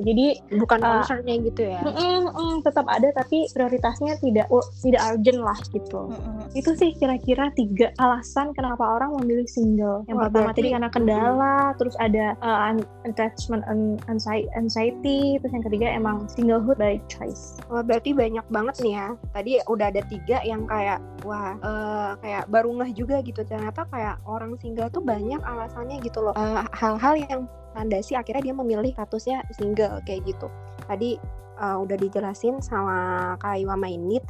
jadi 0.00 0.26
Bukan 0.54 0.78
concernnya 0.78 1.34
gitu 1.42 1.62
ya. 1.66 1.82
mm, 1.82 2.30
mm, 2.30 2.54
tetap 2.62 2.86
ada 2.86 3.10
tapi 3.10 3.50
prioritasnya 3.50 4.14
tidak 4.16 4.46
tidak 4.80 5.02
urgent 5.04 5.40
lah 5.42 5.58
gitu 5.68 6.00
Mm-mm. 6.08 6.46
itu 6.54 6.70
sih 6.72 6.94
kira-kira 6.94 7.50
tiga 7.52 7.90
alasan 7.96 8.52
kenapa 8.52 8.86
orang 8.86 9.12
memilih 9.16 9.44
single. 9.46 10.06
Yang 10.06 10.16
Wah, 10.16 10.24
pertama 10.24 10.40
berarti- 10.46 10.56
tadi 10.56 10.68
karena 10.70 10.88
kendala, 10.88 11.56
terus 11.76 11.94
ada 11.98 12.26
uh, 12.38 12.70
un- 12.70 12.88
attachment 13.04 13.62
anxi- 14.06 14.48
anxiety, 14.54 15.36
terus 15.36 15.52
yang 15.52 15.64
ketiga 15.64 15.86
emang 15.90 16.24
singlehood 16.28 16.76
by 16.76 16.96
choice. 17.06 17.58
Wah 17.66 17.82
berarti 17.82 18.12
banyak 18.12 18.46
banget 18.48 18.74
nih 18.80 18.94
ya. 18.94 19.08
Tadi 19.32 19.52
udah 19.66 19.86
ada 19.90 20.02
tiga 20.06 20.38
yang 20.42 20.64
kayak 20.64 20.96
wah 21.22 21.52
eh, 21.56 22.10
kayak 22.22 22.44
baru 22.48 22.70
ngeh 22.72 22.92
juga 22.94 23.20
gitu. 23.20 23.42
Ternyata 23.42 23.75
kayak 23.84 24.16
orang 24.24 24.56
single 24.56 24.88
tuh 24.88 25.04
banyak 25.04 25.42
alasannya 25.44 26.00
gitu 26.00 26.24
loh. 26.24 26.32
Eh, 26.32 26.64
Hal-hal 26.72 27.14
yang 27.20 27.40
landasi 27.76 28.16
akhirnya 28.16 28.48
dia 28.48 28.54
memilih 28.56 28.90
statusnya 28.96 29.44
single 29.52 30.00
kayak 30.08 30.24
gitu. 30.24 30.48
Tadi 30.88 31.20
eh, 31.60 31.76
udah 31.76 31.96
dijelasin 32.00 32.64
sama 32.64 33.34
Kak 33.36 33.60
Iwa 33.60 33.76
Mainit. 33.76 34.24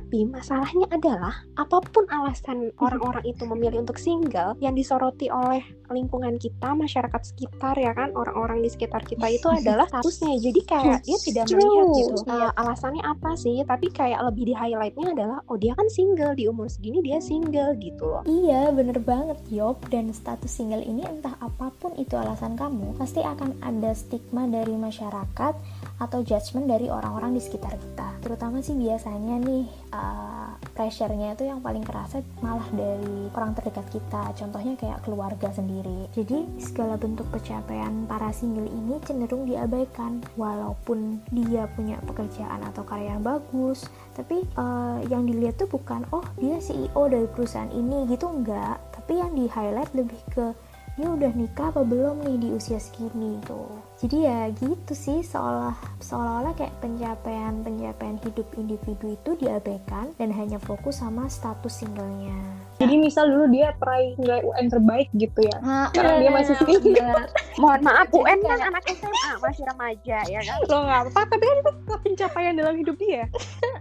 Tapi 0.00 0.24
masalahnya 0.24 0.88
adalah 0.88 1.44
apa 1.60 1.84
pun 1.84 2.08
alasan 2.08 2.72
orang-orang 2.80 3.20
itu 3.28 3.44
memilih 3.44 3.84
untuk 3.84 4.00
single 4.00 4.56
yang 4.64 4.72
disoroti 4.72 5.28
oleh 5.28 5.60
lingkungan 5.92 6.40
kita, 6.40 6.72
masyarakat 6.72 7.20
sekitar 7.20 7.76
ya 7.76 7.92
kan, 7.92 8.16
orang-orang 8.16 8.64
di 8.64 8.72
sekitar 8.72 9.04
kita 9.04 9.28
itu 9.28 9.44
adalah 9.60 9.84
statusnya. 9.92 10.40
Jadi 10.40 10.60
kayak 10.64 11.04
dia 11.04 11.18
tidak 11.20 11.44
melihat 11.52 11.86
gitu. 11.92 12.16
Eh, 12.24 12.50
alasannya 12.56 13.02
apa 13.04 13.36
sih? 13.36 13.60
Tapi 13.60 13.92
kayak 13.92 14.24
lebih 14.32 14.48
di 14.48 14.54
highlightnya 14.56 15.12
adalah 15.12 15.38
oh 15.52 15.60
dia 15.60 15.76
kan 15.76 15.86
single 15.92 16.32
di 16.32 16.48
umur 16.48 16.72
segini 16.72 17.04
dia 17.04 17.20
single 17.20 17.76
gitu 17.76 18.08
loh. 18.08 18.24
Iya, 18.24 18.72
bener 18.72 18.96
banget, 19.04 19.36
Yop. 19.52 19.84
Dan 19.92 20.16
status 20.16 20.48
single 20.48 20.80
ini 20.80 21.04
entah 21.04 21.36
apa 21.44 21.68
pun 21.76 21.92
itu 22.00 22.16
alasan 22.16 22.56
kamu, 22.56 22.96
pasti 22.96 23.20
akan 23.20 23.60
ada 23.60 23.92
stigma 23.92 24.48
dari 24.48 24.72
masyarakat 24.72 25.54
atau 26.00 26.24
judgement 26.24 26.64
dari 26.64 26.88
orang-orang 26.88 27.36
di 27.36 27.40
sekitar 27.44 27.76
kita. 27.76 28.08
Terutama 28.24 28.64
sih 28.64 28.72
biasanya 28.72 29.36
nih, 29.36 29.68
uh, 29.92 30.56
pressure-nya 30.72 31.36
itu 31.36 31.44
yang 31.44 31.60
paling 31.60 31.84
kerasa 31.84 32.24
malah 32.40 32.64
dari 32.72 33.28
orang 33.36 33.52
terdekat 33.52 33.86
kita. 33.92 34.32
Contohnya 34.32 34.74
kayak 34.80 35.04
keluarga 35.04 35.52
sendiri. 35.52 36.08
Jadi 36.16 36.48
segala 36.56 36.96
bentuk 36.96 37.28
pencapaian 37.28 38.08
para 38.08 38.32
single 38.32 38.68
ini 38.68 38.96
cenderung 39.04 39.44
diabaikan. 39.44 40.24
Walaupun 40.40 41.20
dia 41.30 41.68
punya 41.76 42.00
pekerjaan 42.08 42.64
atau 42.64 42.82
karya 42.82 43.14
yang 43.14 43.24
bagus 43.24 43.84
tapi 44.20 44.44
uh, 44.58 45.00
yang 45.08 45.24
dilihat 45.24 45.56
tuh 45.56 45.70
bukan 45.70 46.04
oh 46.12 46.24
dia 46.36 46.60
CEO 46.60 47.08
dari 47.08 47.24
perusahaan 47.30 47.70
ini 47.70 48.04
gitu 48.10 48.28
enggak. 48.28 48.76
Tapi 48.92 49.16
yang 49.16 49.32
di 49.32 49.48
highlight 49.48 49.92
lebih 49.96 50.20
ke 50.28 50.52
dia 51.00 51.08
udah 51.08 51.32
nikah 51.32 51.72
apa 51.72 51.80
belum 51.80 52.20
nih 52.28 52.36
di 52.36 52.48
usia 52.52 52.76
segini 52.76 53.40
tuh. 53.48 53.72
Jadi 54.04 54.28
ya 54.28 54.52
gitu 54.52 54.92
sih 54.92 55.24
seolah 55.24 55.72
seolah-olah 56.04 56.52
kayak 56.60 56.76
pencapaian 56.84 57.64
pencapaian 57.64 58.20
hidup 58.20 58.44
individu 58.60 59.16
itu 59.16 59.30
diabaikan 59.40 60.12
dan 60.20 60.28
hanya 60.28 60.60
fokus 60.60 61.00
sama 61.00 61.24
status 61.32 61.80
singlenya. 61.80 62.36
Jadi 62.76 63.00
misal 63.00 63.32
dulu 63.32 63.48
dia 63.48 63.72
peraih 63.80 64.12
nilai 64.20 64.44
UN 64.44 64.72
terbaik 64.72 65.08
gitu 65.16 65.40
ya 65.44 65.56
nah, 65.60 65.88
sekarang 65.92 66.20
dia 66.20 66.32
masih 66.32 66.54
single 66.64 67.28
mohon 67.60 67.80
maaf 67.84 68.08
UN 68.12 68.40
kan 68.40 68.60
anak 68.72 68.84
SMA 68.92 69.30
masih 69.40 69.64
remaja 69.64 70.18
ya 70.28 70.40
kan? 70.44 70.58
Lo 70.68 70.76
nggak 70.84 71.00
apa 71.08 71.20
tapi 71.32 71.44
kan 71.48 71.56
itu 71.64 71.72
pencapaian 72.04 72.54
dalam 72.60 72.74
hidup 72.76 72.96
dia. 73.00 73.24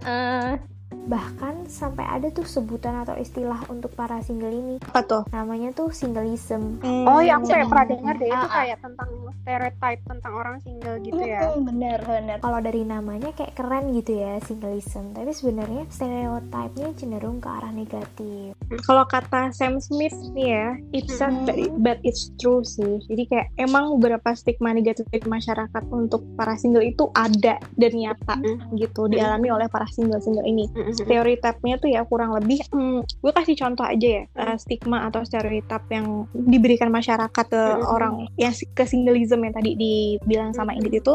Uh, 0.08 0.56
bahkan 1.10 1.66
sampai 1.66 2.06
ada 2.06 2.30
tuh 2.30 2.46
sebutan 2.46 3.02
atau 3.02 3.18
istilah 3.18 3.58
untuk 3.74 3.90
para 3.98 4.22
single 4.22 4.54
ini. 4.54 4.76
Apa 4.86 5.02
tuh? 5.02 5.24
Namanya 5.34 5.74
tuh 5.74 5.90
singleism. 5.90 6.78
Hmm. 6.86 7.10
oh 7.10 7.22
yang 7.26 7.42
aku 7.42 7.50
kayak 7.50 7.66
pernah 7.66 7.88
dengar 7.90 8.16
deh 8.22 8.30
itu 8.30 8.38
ah, 8.38 8.46
ah. 8.46 8.54
kayak 8.62 8.78
tentang 8.78 9.10
stereotype 9.42 10.02
tentang 10.06 10.34
orang 10.38 10.56
single 10.62 10.98
gitu 11.02 11.22
ya. 11.26 11.42
Hmm, 11.50 11.66
bener 11.66 12.00
bener 12.06 12.38
kalau 12.46 12.60
dari 12.62 12.86
namanya 12.86 13.34
kayak 13.34 13.58
keren 13.58 13.90
gitu 13.98 14.22
ya 14.22 14.38
singleism. 14.46 15.18
Tapi 15.18 15.32
sebenarnya 15.34 15.84
stereotipnya 15.90 16.88
cenderung 16.94 17.42
ke 17.42 17.50
arah 17.50 17.74
negatif. 17.74 18.54
Kalau 18.86 19.06
kata 19.10 19.50
Sam 19.50 19.82
Smith 19.82 20.14
nih 20.38 20.48
ya 20.54 20.68
it's 20.94 21.18
sad 21.18 21.34
hmm. 21.50 21.82
but 21.82 21.98
it's 22.06 22.30
true 22.38 22.62
sih. 22.62 23.02
Jadi 23.10 23.24
kayak 23.26 23.48
emang 23.58 23.98
beberapa 23.98 24.38
stigma 24.38 24.78
negatif 24.78 25.10
di 25.10 25.18
masyarakat 25.26 25.84
untuk 25.90 26.22
para 26.38 26.54
single 26.54 26.86
itu 26.86 27.10
ada 27.18 27.58
dan 27.78 27.92
nyata 27.98 28.38
hmm. 28.38 28.78
gitu 28.78 29.10
dialami 29.10 29.50
oleh 29.50 29.66
para 29.66 29.90
single 29.90 30.22
single 30.22 30.46
ini. 30.46 30.70
hmm 30.70 30.79
stereotipnya 30.96 31.76
tuh 31.80 31.90
ya 31.92 32.02
kurang 32.06 32.36
lebih 32.38 32.64
hmm, 32.72 33.06
gue 33.06 33.32
kasih 33.34 33.56
contoh 33.60 33.86
aja 33.86 34.08
ya 34.22 34.24
uh, 34.38 34.56
stigma 34.56 35.08
atau 35.10 35.22
stereotip 35.26 35.84
yang 35.92 36.28
diberikan 36.34 36.90
masyarakat 36.90 37.46
ke 37.50 37.64
orang 37.88 38.28
yang 38.40 38.54
ke 38.54 38.84
singleism 38.86 39.44
yang 39.44 39.56
tadi 39.56 39.74
dibilang 39.76 40.52
sama 40.56 40.76
Ingrid 40.76 41.02
itu 41.02 41.14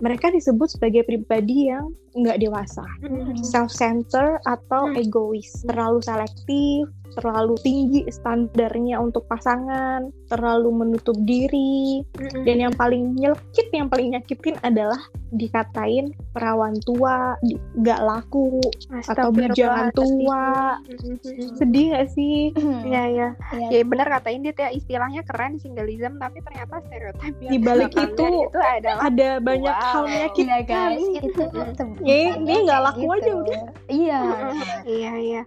mereka 0.00 0.32
disebut 0.32 0.78
sebagai 0.78 1.06
pribadi 1.06 1.70
yang 1.70 1.92
nggak 2.12 2.40
dewasa. 2.44 2.84
Mm-hmm. 3.02 3.40
self-centered 3.40 4.40
atau 4.44 4.88
mm-hmm. 4.88 5.02
egois. 5.02 5.50
Terlalu 5.64 6.00
selektif 6.04 6.84
terlalu 7.12 7.60
tinggi 7.60 8.00
standarnya 8.08 8.96
untuk 8.96 9.28
pasangan, 9.28 10.08
terlalu 10.32 10.72
menutup 10.72 11.12
diri, 11.28 12.00
mm-hmm. 12.00 12.42
dan 12.48 12.56
yang 12.56 12.74
paling 12.74 13.12
nyelkit, 13.20 13.68
yang 13.68 13.92
paling 13.92 14.16
nyakitin 14.16 14.56
adalah 14.64 14.96
dikatain 15.36 16.12
perawan 16.32 16.76
tua, 16.84 17.36
gak 17.84 18.00
laku, 18.00 18.60
atau 18.90 19.28
bujangan 19.30 19.92
tua. 19.94 20.78
Mm-hmm. 20.86 21.56
Sedih 21.58 21.86
gak 21.94 22.08
sih? 22.14 22.50
Iya, 22.86 23.02
iya. 23.10 23.28
Ya 23.70 23.80
benar 23.84 24.06
katain 24.08 24.42
dia 24.42 24.54
ya 24.56 24.70
istilahnya 24.70 25.22
keren 25.26 25.58
singleism, 25.58 26.18
tapi 26.22 26.38
ternyata 26.44 26.82
stereotip 26.86 27.34
di 27.42 27.58
balik 27.58 27.92
itu, 27.94 28.26
itu 28.46 28.60
adalah 28.60 29.10
ada 29.10 29.28
banyak 29.42 29.74
wow. 29.74 29.90
hal 29.92 30.04
menyakitkan. 30.06 30.40
Iya 30.42 30.58
guys, 30.62 31.04
itu, 31.22 31.42
ya, 32.04 32.16
ini 32.38 32.54
nggak 32.66 32.80
laku 32.82 33.00
gitu. 33.02 33.16
aja 33.16 33.32
udah. 33.32 33.60
Iya. 33.88 34.20
Iya, 34.86 35.12
iya. 35.18 35.42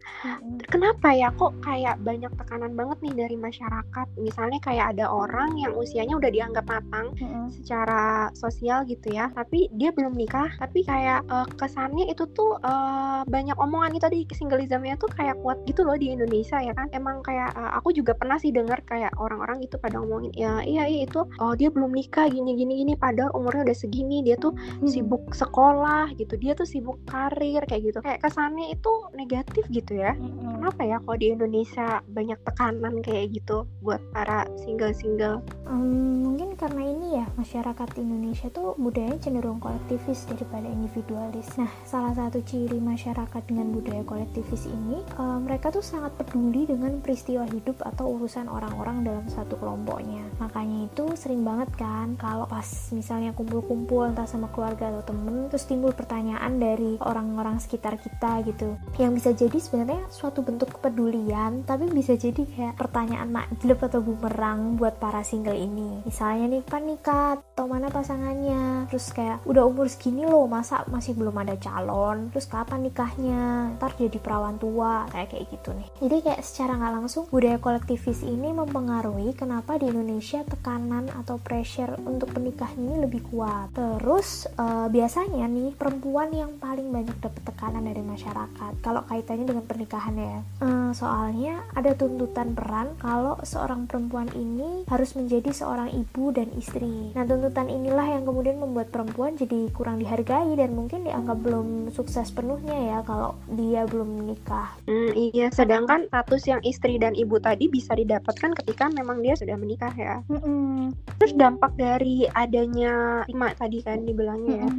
Kenapa 0.68 1.12
ya 1.16 1.30
kok 1.36 1.54
kayak 1.64 2.00
banyak 2.04 2.32
tekanan 2.36 2.74
banget 2.76 2.98
nih 3.04 3.14
dari 3.26 3.38
masyarakat? 3.40 4.08
Misalnya 4.20 4.60
kayak 4.64 4.86
ada 4.98 5.06
orang 5.12 5.56
yang 5.60 5.74
usianya 5.76 6.16
udah 6.18 6.32
dianggap 6.32 6.66
matang 6.68 7.12
mm-hmm. 7.16 7.46
secara 7.62 8.30
sosial 8.36 8.84
gitu 8.88 9.12
ya, 9.12 9.32
tapi 9.34 9.68
dia 9.76 9.92
belum 9.92 10.14
nikah 10.16 10.48
tapi 10.60 10.86
kayak 10.86 11.26
uh, 11.30 11.46
kesannya 11.58 12.10
itu 12.10 12.24
tuh 12.34 12.58
uh, 12.62 13.25
banyak 13.26 13.58
omongan 13.58 13.98
itu 13.98 14.04
tadi 14.06 14.20
singleismnya 14.32 14.96
tuh 15.02 15.10
kayak 15.12 15.38
kuat 15.42 15.58
gitu 15.66 15.82
loh 15.86 15.98
di 15.98 16.14
Indonesia 16.14 16.62
ya 16.62 16.74
kan 16.74 16.88
emang 16.94 17.22
kayak 17.26 17.54
uh, 17.58 17.76
aku 17.78 17.92
juga 17.96 18.14
pernah 18.14 18.38
sih 18.38 18.54
dengar 18.54 18.82
kayak 18.86 19.14
orang-orang 19.18 19.66
itu 19.66 19.76
pada 19.82 20.00
ngomongin 20.00 20.34
ya 20.38 20.62
iya 20.62 20.84
iya 20.86 21.10
itu 21.10 21.26
oh 21.42 21.54
dia 21.58 21.70
belum 21.70 21.92
nikah 21.92 22.30
gini 22.30 22.56
gini 22.56 22.86
gini 22.86 22.94
padahal 22.96 23.34
umurnya 23.34 23.72
udah 23.72 23.78
segini 23.78 24.22
dia 24.22 24.38
tuh 24.38 24.54
hmm. 24.54 24.88
sibuk 24.88 25.34
sekolah 25.34 26.14
gitu 26.16 26.38
dia 26.38 26.54
tuh 26.54 26.68
sibuk 26.68 27.02
karir 27.10 27.62
kayak 27.66 27.94
gitu 27.94 28.00
kayak 28.00 28.22
kesannya 28.22 28.74
itu 28.74 28.92
negatif 29.18 29.66
gitu 29.74 29.98
ya 29.98 30.14
hmm. 30.14 30.62
kenapa 30.62 30.82
ya 30.86 30.98
kalau 31.02 31.18
di 31.18 31.28
Indonesia 31.34 32.00
banyak 32.12 32.40
tekanan 32.46 33.02
kayak 33.02 33.34
gitu 33.34 33.66
buat 33.82 34.02
para 34.14 34.46
single-single 34.62 35.42
um, 35.66 36.26
mungkin 36.36 36.54
karena 36.60 36.84
ini 36.84 37.08
ya 37.24 37.26
masyarakat 37.40 37.90
Indonesia 37.96 38.48
tuh 38.52 38.76
budayanya 38.76 39.20
cenderung 39.24 39.64
kolektivis 39.64 40.28
daripada 40.28 40.68
individualis. 40.68 41.48
Nah, 41.56 41.72
salah 41.88 42.12
satu 42.12 42.44
ciri 42.44 42.78
masyarakat 42.78 43.15
dengan 43.46 43.72
budaya 43.72 44.04
kolektivis 44.04 44.68
ini, 44.68 45.00
uh, 45.16 45.40
mereka 45.40 45.72
tuh 45.72 45.86
sangat 45.86 46.12
peduli 46.20 46.68
dengan 46.68 47.00
peristiwa 47.00 47.46
hidup 47.48 47.80
atau 47.86 48.18
urusan 48.20 48.50
orang-orang 48.50 49.06
dalam 49.06 49.26
satu 49.32 49.56
kelompoknya. 49.56 50.26
Makanya 50.42 50.92
itu 50.92 51.14
sering 51.16 51.46
banget 51.46 51.72
kan 51.80 52.18
kalau 52.20 52.44
pas 52.50 52.66
misalnya 52.92 53.32
kumpul-kumpul 53.32 54.12
entah 54.12 54.28
sama 54.28 54.50
keluarga 54.52 54.92
atau 54.92 55.14
temen, 55.14 55.48
terus 55.48 55.64
timbul 55.70 55.94
pertanyaan 55.94 56.58
dari 56.58 56.98
orang-orang 57.00 57.62
sekitar 57.62 57.96
kita 58.02 58.44
gitu. 58.44 58.76
Yang 58.98 59.12
bisa 59.22 59.30
jadi 59.46 59.58
sebenarnya 59.62 60.04
suatu 60.10 60.42
bentuk 60.42 60.76
kepedulian, 60.80 61.64
tapi 61.64 61.88
bisa 61.94 62.18
jadi 62.18 62.44
kayak 62.44 62.76
pertanyaan 62.76 63.32
makjleb 63.32 63.80
atau 63.80 64.02
bumerang 64.02 64.76
buat 64.76 64.98
para 64.98 65.22
single 65.22 65.56
ini. 65.56 66.04
Misalnya 66.04 66.58
nih, 66.58 66.64
pan 66.66 66.84
nikah 66.84 67.38
atau 67.38 67.70
mana 67.70 67.88
pasangannya? 67.88 68.90
Terus 68.90 69.14
kayak 69.14 69.46
udah 69.46 69.64
umur 69.64 69.86
segini 69.88 70.26
loh 70.26 70.50
masa 70.50 70.82
masih 70.90 71.14
belum 71.14 71.36
ada 71.46 71.56
calon 71.60 72.32
terus 72.32 72.50
kapan 72.50 72.88
nikahnya 72.96 73.76
ntar 73.76 73.92
jadi 74.00 74.24
perawan 74.24 74.56
tua 74.56 75.04
kayak 75.12 75.36
kayak 75.36 75.52
gitu 75.52 75.76
nih. 75.76 75.88
Jadi 76.00 76.18
kayak 76.32 76.42
secara 76.48 76.80
nggak 76.80 76.94
langsung 76.96 77.28
budaya 77.28 77.60
kolektivis 77.60 78.24
ini 78.24 78.56
mempengaruhi 78.56 79.36
kenapa 79.36 79.76
di 79.76 79.92
Indonesia 79.92 80.48
tekanan 80.48 81.12
atau 81.12 81.36
pressure 81.36 82.00
untuk 82.08 82.32
menikah 82.40 82.72
ini 82.80 83.04
lebih 83.04 83.28
kuat. 83.28 83.76
Terus 83.76 84.48
uh, 84.56 84.88
biasanya 84.88 85.44
nih 85.44 85.76
perempuan 85.76 86.32
yang 86.32 86.56
paling 86.56 86.88
banyak 86.88 87.20
dapat 87.20 87.44
tekanan 87.44 87.84
dari 87.84 88.00
masyarakat 88.00 88.72
kalau 88.80 89.04
kaitannya 89.12 89.44
dengan 89.44 89.68
pernikahan 89.68 90.16
ya. 90.16 90.40
Uh, 90.64 90.96
soalnya 90.96 91.68
ada 91.76 91.92
tuntutan 92.00 92.56
peran 92.56 92.96
kalau 92.96 93.36
seorang 93.44 93.92
perempuan 93.92 94.32
ini 94.40 94.88
harus 94.88 95.20
menjadi 95.20 95.52
seorang 95.52 95.92
ibu 95.92 96.32
dan 96.32 96.48
istri. 96.56 97.12
Nah 97.12 97.28
tuntutan 97.28 97.68
inilah 97.68 98.08
yang 98.08 98.24
kemudian 98.24 98.56
membuat 98.56 98.88
perempuan 98.88 99.36
jadi 99.36 99.68
kurang 99.76 100.00
dihargai 100.00 100.56
dan 100.56 100.72
mungkin 100.72 101.04
dianggap 101.04 101.44
belum 101.44 101.92
sukses 101.92 102.32
penuhnya 102.32 102.78
ya 102.78 102.85
kalau 103.06 103.38
dia 103.54 103.88
belum 103.88 104.26
menikah. 104.26 104.70
Hmm, 104.86 105.12
iya, 105.16 105.50
sedangkan 105.50 106.10
status 106.10 106.44
yang 106.46 106.62
istri 106.66 106.98
dan 107.00 107.16
ibu 107.16 107.38
tadi 107.40 107.70
bisa 107.72 107.96
didapatkan 107.96 108.52
ketika 108.64 108.92
memang 108.92 109.22
dia 109.24 109.38
sudah 109.38 109.56
menikah 109.56 109.94
ya. 109.96 110.22
Mm-hmm. 110.28 110.94
Terus 111.22 111.34
dampak 111.38 111.74
dari 111.80 112.28
adanya 112.34 113.24
stigma 113.26 113.54
tadi 113.56 113.78
kan 113.82 114.04
dibilangnya 114.04 114.56
ya, 114.66 114.70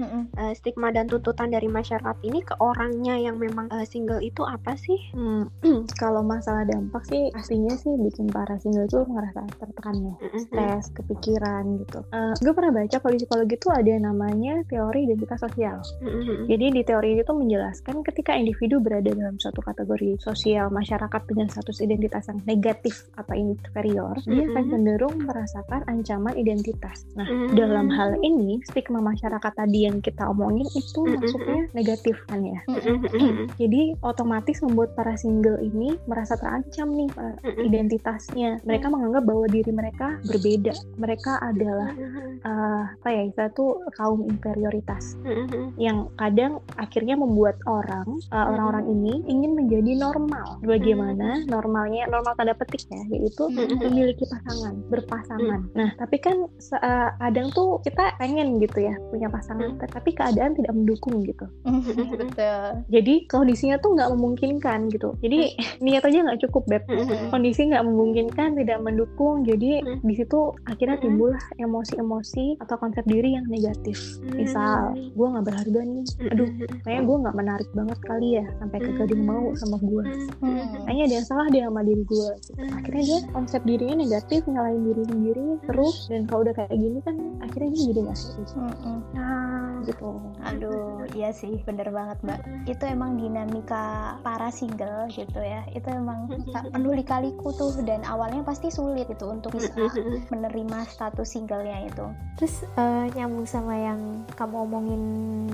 uh, 0.40 0.52
stigma 0.52 0.88
dan 0.92 1.06
tuntutan 1.08 1.50
dari 1.50 1.66
masyarakat 1.66 2.16
ini 2.26 2.42
ke 2.44 2.54
orangnya 2.60 3.16
yang 3.16 3.40
memang 3.40 3.70
uh, 3.72 3.84
single 3.86 4.20
itu 4.20 4.44
apa 4.44 4.76
sih? 4.76 4.98
Hmm, 5.16 5.48
kalau 6.02 6.20
masalah 6.20 6.66
dampak 6.68 7.02
sih 7.08 7.32
pastinya 7.32 7.74
sih 7.74 7.92
bikin 8.00 8.28
para 8.28 8.58
single 8.60 8.86
itu 8.86 9.02
ngerasa 9.06 9.46
tertekan 9.56 9.96
ya, 10.00 10.14
stres, 10.36 10.92
kepikiran 10.92 11.80
gitu. 11.84 12.00
Uh, 12.12 12.34
gue 12.42 12.52
pernah 12.52 12.72
baca 12.72 12.96
kalau 13.00 13.12
di 13.14 13.20
psikologi 13.22 13.56
itu 13.56 13.68
ada 13.72 13.92
namanya 13.98 14.60
teori 14.68 15.08
identitas 15.08 15.40
sosial. 15.40 15.80
Jadi 16.46 16.66
di 16.72 16.82
teori 16.84 17.16
itu 17.16 17.32
menjelaskan 17.32 17.95
ketika 18.02 18.34
individu 18.34 18.82
berada 18.82 19.08
dalam 19.12 19.38
suatu 19.38 19.62
kategori 19.62 20.18
sosial 20.18 20.68
masyarakat 20.74 21.22
dengan 21.30 21.46
status 21.46 21.78
identitas 21.80 22.26
yang 22.26 22.40
negatif 22.44 23.06
atau 23.14 23.32
inferior, 23.36 24.18
mm-hmm. 24.18 24.32
dia 24.32 24.44
akan 24.50 24.64
cenderung 24.72 25.16
merasakan 25.22 25.80
ancaman 25.86 26.34
identitas. 26.34 27.06
Nah, 27.14 27.28
mm-hmm. 27.28 27.54
dalam 27.54 27.86
hal 27.92 28.18
ini 28.20 28.58
stigma 28.66 28.98
masyarakat 28.98 29.52
tadi 29.54 29.86
yang 29.86 30.02
kita 30.02 30.26
omongin 30.26 30.66
itu 30.74 31.00
mm-hmm. 31.00 31.14
maksudnya 31.20 31.60
negatif 31.72 32.16
kan 32.26 32.40
ya. 32.42 32.60
Mm-hmm. 32.66 33.54
Jadi 33.60 33.82
otomatis 34.02 34.58
membuat 34.66 34.98
para 34.98 35.14
single 35.14 35.62
ini 35.62 35.94
merasa 36.10 36.34
terancam 36.34 36.90
nih 36.90 37.10
mm-hmm. 37.14 37.64
identitasnya. 37.70 38.50
Mereka 38.66 38.90
menganggap 38.90 39.22
bahwa 39.22 39.46
diri 39.46 39.70
mereka 39.70 40.18
berbeda. 40.26 40.74
Mereka 40.98 41.32
adalah 41.38 41.90
uh, 42.42 42.84
apa 42.98 43.08
ya, 43.12 43.22
itu 43.30 43.44
tuh 43.54 43.84
kaum 43.94 44.26
inferioritas 44.26 45.14
yang 45.78 46.10
kadang 46.18 46.58
akhirnya 46.74 47.14
membuat 47.14 47.60
orang 47.68 47.85
uh, 47.88 48.46
orang-orang 48.52 48.86
ini 48.90 49.22
ingin 49.26 49.54
menjadi 49.54 49.92
normal. 49.98 50.58
Bagaimana 50.62 51.42
normalnya 51.46 52.06
normal 52.10 52.34
tanda 52.34 52.54
petik 52.54 52.86
ya, 52.90 53.02
yaitu 53.12 53.48
memiliki 53.52 54.24
pasangan, 54.26 54.74
berpasangan. 54.90 55.60
Nah, 55.74 55.90
tapi 55.98 56.16
kan 56.18 56.46
uh, 56.82 57.08
kadang 57.20 57.48
tuh 57.54 57.80
kita 57.82 58.14
pengen 58.18 58.58
gitu 58.58 58.86
ya 58.86 58.94
punya 59.10 59.30
pasangan, 59.30 59.78
tapi 59.78 60.12
keadaan 60.12 60.54
tidak 60.58 60.72
mendukung 60.74 61.22
gitu. 61.24 61.46
Betul. 62.16 62.84
Jadi 62.90 63.14
kondisinya 63.30 63.76
tuh 63.80 63.96
nggak 63.96 64.10
memungkinkan 64.14 64.90
gitu. 64.92 65.14
Jadi 65.22 65.56
niat 65.82 66.04
aja 66.06 66.18
nggak 66.26 66.40
cukup 66.48 66.62
beb. 66.68 66.84
Kondisi 67.30 67.68
nggak 67.68 67.84
memungkinkan, 67.84 68.58
tidak 68.58 68.78
mendukung. 68.82 69.46
Jadi 69.46 69.82
di 69.82 70.14
situ 70.14 70.52
akhirnya 70.66 70.98
timbul 71.00 71.34
emosi-emosi 71.60 72.60
atau 72.62 72.76
konsep 72.80 73.04
diri 73.06 73.36
yang 73.36 73.46
negatif. 73.46 74.18
Misal, 74.34 74.96
gue 74.96 75.26
nggak 75.26 75.46
berharga 75.46 75.80
nih. 75.82 76.06
Aduh, 76.32 76.48
kayaknya 76.84 77.02
gue 77.04 77.16
nggak 77.26 77.36
menarik 77.36 77.68
banget 77.76 77.98
kali 78.08 78.28
ya 78.40 78.44
sampai 78.58 78.78
ke 78.80 78.90
gading 78.96 79.22
mau 79.28 79.52
sama 79.60 79.76
gue. 79.78 80.04
Kayaknya 80.88 81.04
ada 81.04 81.14
yang 81.20 81.26
salah 81.28 81.46
dia 81.52 81.62
sama 81.68 81.84
diri 81.84 82.02
gue. 82.08 82.28
Gitu. 82.40 82.50
Akhirnya 82.72 83.04
dia 83.04 83.18
konsep 83.36 83.60
dirinya 83.68 83.96
negatif, 84.00 84.40
nyalain 84.48 84.80
diri 84.80 85.02
sendiri 85.04 85.46
terus. 85.68 86.08
Dan 86.08 86.24
kalau 86.24 86.48
udah 86.48 86.54
kayak 86.56 86.72
gini 86.72 86.98
kan 87.04 87.16
akhirnya 87.44 87.70
dia 87.76 87.82
jadi 87.92 88.00
nggak 88.08 88.18
serius. 88.18 88.52
Nah, 88.56 89.55
gitu. 89.84 90.22
Aduh, 90.46 91.04
iya 91.12 91.34
sih, 91.34 91.60
bener 91.66 91.92
banget 91.92 92.18
mbak. 92.24 92.40
Itu 92.64 92.84
emang 92.88 93.20
dinamika 93.20 94.16
para 94.24 94.48
single 94.48 95.10
gitu 95.12 95.40
ya. 95.42 95.66
Itu 95.74 95.90
emang 95.92 96.30
penuh 96.72 96.94
lika-liku 96.96 97.52
tuh 97.52 97.76
dan 97.84 98.06
awalnya 98.06 98.40
pasti 98.46 98.72
sulit 98.72 99.10
itu 99.10 99.26
untuk 99.28 99.58
bisa 99.58 99.72
menerima 100.32 100.86
status 100.88 101.28
singlenya 101.36 101.90
itu. 101.90 102.06
Terus 102.40 102.64
uh, 102.76 103.08
nyambung 103.12 103.48
sama 103.48 103.74
yang 103.76 104.00
kamu 104.36 104.56
omongin 104.68 105.02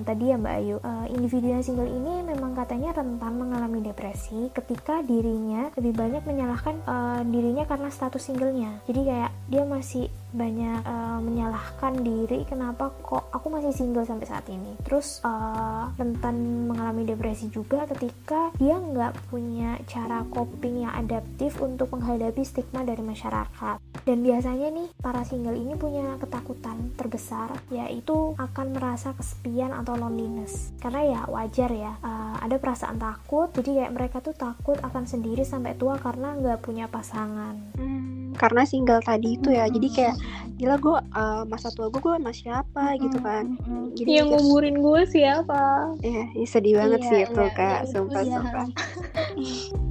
tadi 0.03 0.31
ya 0.31 0.37
Mbak 0.39 0.55
Ayu, 0.63 0.77
uh, 0.83 1.07
individu 1.11 1.51
yang 1.51 1.63
single 1.65 1.89
ini 1.89 2.23
memang 2.27 2.55
katanya 2.55 2.95
rentan 2.95 3.35
mengalami 3.39 3.83
depresi 3.83 4.51
ketika 4.51 5.01
dirinya 5.03 5.71
lebih 5.79 5.95
banyak 5.95 6.23
menyalahkan 6.27 6.77
uh, 6.87 7.21
dirinya 7.27 7.65
karena 7.67 7.89
status 7.89 8.23
singlenya. 8.23 8.83
Jadi 8.87 9.01
kayak 9.07 9.31
dia 9.51 9.63
masih 9.67 10.07
banyak 10.33 10.81
uh, 10.85 11.21
menyalahkan 11.21 12.01
diri 12.01 12.45
kenapa 12.49 12.91
kok 13.05 13.29
aku 13.31 13.53
masih 13.53 13.73
single 13.73 14.09
sampai 14.09 14.27
saat 14.27 14.49
ini. 14.49 14.75
Terus 14.83 15.21
uh, 15.23 15.93
rentan 15.97 16.69
mengalami 16.69 17.05
depresi 17.07 17.53
juga 17.53 17.85
ketika 17.89 18.51
dia 18.57 18.81
nggak 18.81 19.29
punya 19.29 19.79
cara 19.87 20.25
coping 20.33 20.89
yang 20.89 20.95
adaptif 20.97 21.61
untuk 21.61 21.93
menghadapi 21.93 22.43
stigma 22.43 22.83
dari 22.83 23.05
masyarakat. 23.05 23.79
Dan 24.03 24.25
biasanya 24.25 24.69
nih 24.73 24.89
para 24.99 25.23
single 25.23 25.55
ini 25.55 25.79
punya 25.79 26.19
ketakutan 26.19 26.91
terbesar 26.99 27.55
yaitu 27.71 28.35
akan 28.41 28.75
merasa 28.75 29.15
kesepian 29.15 29.71
atau 29.71 29.95
loneliness. 29.95 30.75
Karena 30.81 31.01
ya 31.07 31.21
wajar 31.29 31.71
ya 31.71 31.93
uh, 32.03 32.37
ada 32.41 32.57
perasaan 32.59 32.99
takut 32.99 33.53
jadi 33.53 33.85
kayak 33.85 33.93
mereka 33.95 34.17
tuh 34.25 34.35
takut 34.35 34.81
akan 34.81 35.05
sendiri 35.05 35.45
sampai 35.45 35.77
tua 35.77 36.01
karena 36.01 36.35
nggak 36.35 36.65
punya 36.65 36.89
pasangan. 36.89 37.55
Hmm, 37.77 38.33
karena 38.35 38.65
single 38.65 39.05
tadi 39.05 39.37
itu 39.37 39.53
ya, 39.53 39.69
hmm. 39.69 39.75
jadi 39.77 39.89
kayak 39.93 40.17
gila 40.61 40.77
gue 40.79 40.97
uh, 41.17 41.43
masa 41.49 41.75
tua 41.75 41.91
gue 41.91 41.99
gue 41.99 42.15
sama 42.15 42.33
siapa 42.33 42.85
hmm. 42.95 42.99
gitu 43.09 43.19
kan. 43.23 43.45
Hmm. 43.67 43.87
Jadi 43.99 44.11
yang 44.11 44.29
ngumurin 44.31 44.79
gue 44.79 45.01
siapa? 45.09 45.95
Ya, 46.03 46.25
sedih 46.47 46.79
banget 46.79 47.01
iya, 47.03 47.09
sih 47.09 47.21
itu 47.27 47.43
iya, 47.43 47.57
kak, 47.57 47.81
iya, 47.83 47.91
sumpah 47.91 48.23
iya. 48.23 48.35
sumpah. 48.39 48.67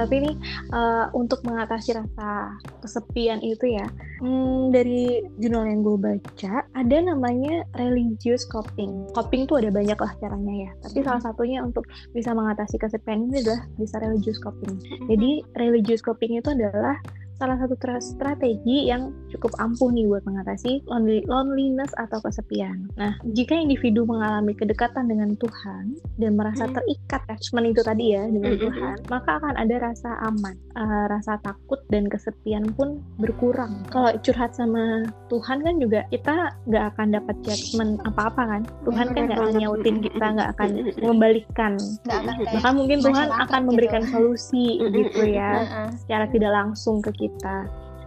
tapi 0.00 0.24
ini 0.24 0.32
uh, 0.72 1.12
untuk 1.12 1.44
mengatasi 1.44 1.92
rasa 1.92 2.56
kesepian 2.80 3.44
itu 3.44 3.76
ya 3.76 3.84
hmm, 4.24 4.72
dari 4.72 5.20
jurnal 5.36 5.68
yang 5.68 5.84
gue 5.84 5.96
baca 6.00 6.64
ada 6.72 6.96
namanya 7.04 7.68
religious 7.76 8.48
coping. 8.48 9.04
Coping 9.12 9.44
tuh 9.44 9.60
ada 9.60 9.68
banyak 9.68 9.98
lah 10.00 10.12
caranya 10.16 10.54
ya. 10.68 10.70
Tapi 10.80 11.04
salah 11.04 11.20
satunya 11.20 11.60
untuk 11.60 11.84
bisa 12.16 12.32
mengatasi 12.32 12.80
kesepian 12.80 13.28
ini 13.28 13.44
adalah 13.44 13.62
bisa 13.76 14.00
religious 14.00 14.40
coping. 14.40 14.80
Jadi 15.10 15.44
religious 15.60 16.00
coping 16.00 16.40
itu 16.40 16.48
adalah 16.56 16.96
salah 17.40 17.56
satu 17.56 17.72
strategi 18.04 18.92
yang 18.92 19.16
cukup 19.32 19.56
ampuh 19.56 19.88
nih 19.88 20.04
buat 20.04 20.20
mengatasi 20.28 20.84
loneliness 21.24 21.88
atau 21.96 22.20
kesepian. 22.20 22.92
Nah, 23.00 23.16
jika 23.32 23.56
individu 23.56 24.04
mengalami 24.04 24.52
kedekatan 24.52 25.08
dengan 25.08 25.32
Tuhan 25.40 25.96
dan 26.20 26.36
merasa 26.36 26.68
hmm. 26.68 26.76
terikat 26.76 27.24
attachment 27.24 27.72
itu 27.72 27.80
tadi 27.80 28.12
ya 28.12 28.28
dengan 28.28 28.52
hmm. 28.58 28.62
Tuhan, 28.68 28.96
maka 29.08 29.40
akan 29.40 29.54
ada 29.56 29.76
rasa 29.80 30.10
aman, 30.28 30.54
uh, 30.76 31.08
rasa 31.08 31.40
takut 31.40 31.80
dan 31.88 32.12
kesepian 32.12 32.68
pun 32.76 33.00
berkurang. 33.16 33.88
Kalau 33.88 34.12
curhat 34.20 34.52
sama 34.52 35.08
Tuhan 35.32 35.64
kan 35.64 35.74
juga 35.80 36.04
kita 36.12 36.52
nggak 36.68 36.84
akan 36.92 37.08
dapat 37.16 37.36
judgment 37.40 38.04
apa-apa 38.04 38.42
kan. 38.44 38.62
Tuhan 38.84 39.16
kan 39.16 39.22
nggak 39.30 39.38
akan 39.40 39.56
nyautin 39.56 39.96
kita, 40.04 40.26
nggak 40.36 40.50
akan 40.58 40.68
membalikan. 41.00 41.72
Bahkan 42.52 42.72
mungkin 42.76 43.00
Tuhan 43.00 43.32
akan 43.32 43.60
memberikan 43.64 44.02
gitu. 44.04 44.12
solusi 44.12 44.82
gitu 44.90 45.22
ya, 45.24 45.64
secara 46.04 46.26
tidak 46.28 46.52
langsung 46.52 46.98
ke 47.00 47.10
kita 47.14 47.29
kita 47.38 47.56